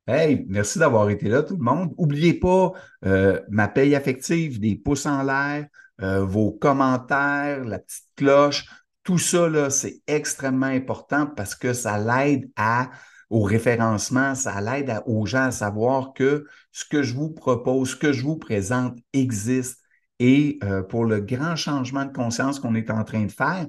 Hey, 0.08 0.46
merci 0.48 0.80
d'avoir 0.80 1.10
été 1.10 1.28
là, 1.28 1.44
tout 1.44 1.58
le 1.58 1.64
monde. 1.64 1.94
N'oubliez 1.98 2.34
pas 2.34 2.72
euh, 3.06 3.42
ma 3.50 3.68
paye 3.68 3.94
affective, 3.94 4.58
des 4.60 4.76
pouces 4.78 5.06
en 5.06 5.22
l'air, 5.22 5.68
euh, 6.02 6.24
vos 6.24 6.52
commentaires, 6.54 7.66
la 7.66 7.80
petite 7.80 8.06
cloche. 8.16 8.68
Tout 9.04 9.18
ça, 9.18 9.70
c'est 9.70 10.02
extrêmement 10.08 10.68
important 10.68 11.28
parce 11.28 11.56
que 11.56 11.74
ça 11.74 11.98
l'aide 11.98 12.50
au 13.30 13.42
référencement, 13.42 14.34
ça 14.34 14.62
l'aide 14.62 15.02
aux 15.08 15.26
gens 15.26 15.48
à 15.48 15.52
savoir 15.52 16.14
que 16.14 16.46
ce 16.72 16.86
que 16.86 17.04
je 17.04 17.14
vous 17.14 17.32
propose, 17.32 17.90
ce 17.92 17.96
que 17.98 18.14
je 18.14 18.24
vous 18.24 18.38
présente 18.38 18.98
existe. 19.12 19.80
Et 20.20 20.58
euh, 20.64 20.84
pour 20.84 21.04
le 21.04 21.20
grand 21.20 21.58
changement 21.58 22.06
de 22.06 22.14
conscience 22.14 22.60
qu'on 22.62 22.76
est 22.76 22.90
en 22.90 23.04
train 23.04 23.26
de 23.26 23.32
faire, 23.32 23.68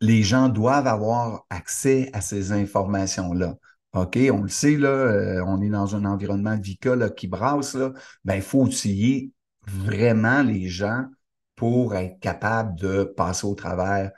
les 0.00 0.22
gens 0.22 0.48
doivent 0.48 0.86
avoir 0.86 1.46
accès 1.50 2.10
à 2.12 2.20
ces 2.20 2.52
informations-là. 2.52 3.56
OK, 3.94 4.18
on 4.32 4.42
le 4.42 4.48
sait, 4.48 4.76
euh, 4.76 5.44
on 5.46 5.62
est 5.62 5.68
dans 5.68 5.94
un 5.94 6.04
environnement 6.04 6.56
VICA 6.58 7.10
qui 7.10 7.28
brasse, 7.28 7.76
ben, 8.24 8.34
il 8.34 8.42
faut 8.42 8.62
outiller 8.62 9.30
vraiment 9.66 10.42
les 10.42 10.68
gens 10.68 11.06
pour 11.54 11.94
être 11.94 12.18
capable 12.20 12.78
de 12.78 13.04
passer 13.04 13.46
au 13.46 13.54
travers 13.54 14.10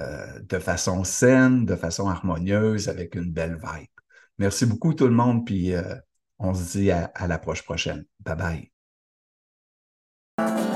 euh, 0.00 0.40
de 0.40 0.58
façon 0.58 1.04
saine, 1.04 1.64
de 1.64 1.76
façon 1.76 2.08
harmonieuse, 2.08 2.88
avec 2.88 3.14
une 3.14 3.30
belle 3.32 3.54
vibe. 3.56 3.88
Merci 4.38 4.66
beaucoup 4.66 4.94
tout 4.94 5.06
le 5.06 5.14
monde, 5.14 5.46
puis 5.46 5.74
euh, 5.74 5.94
on 6.38 6.52
se 6.54 6.78
dit 6.78 6.90
à, 6.90 7.04
à 7.14 7.26
la 7.28 7.38
prochaine. 7.38 8.04
Bye 8.20 8.70
bye. 10.38 10.69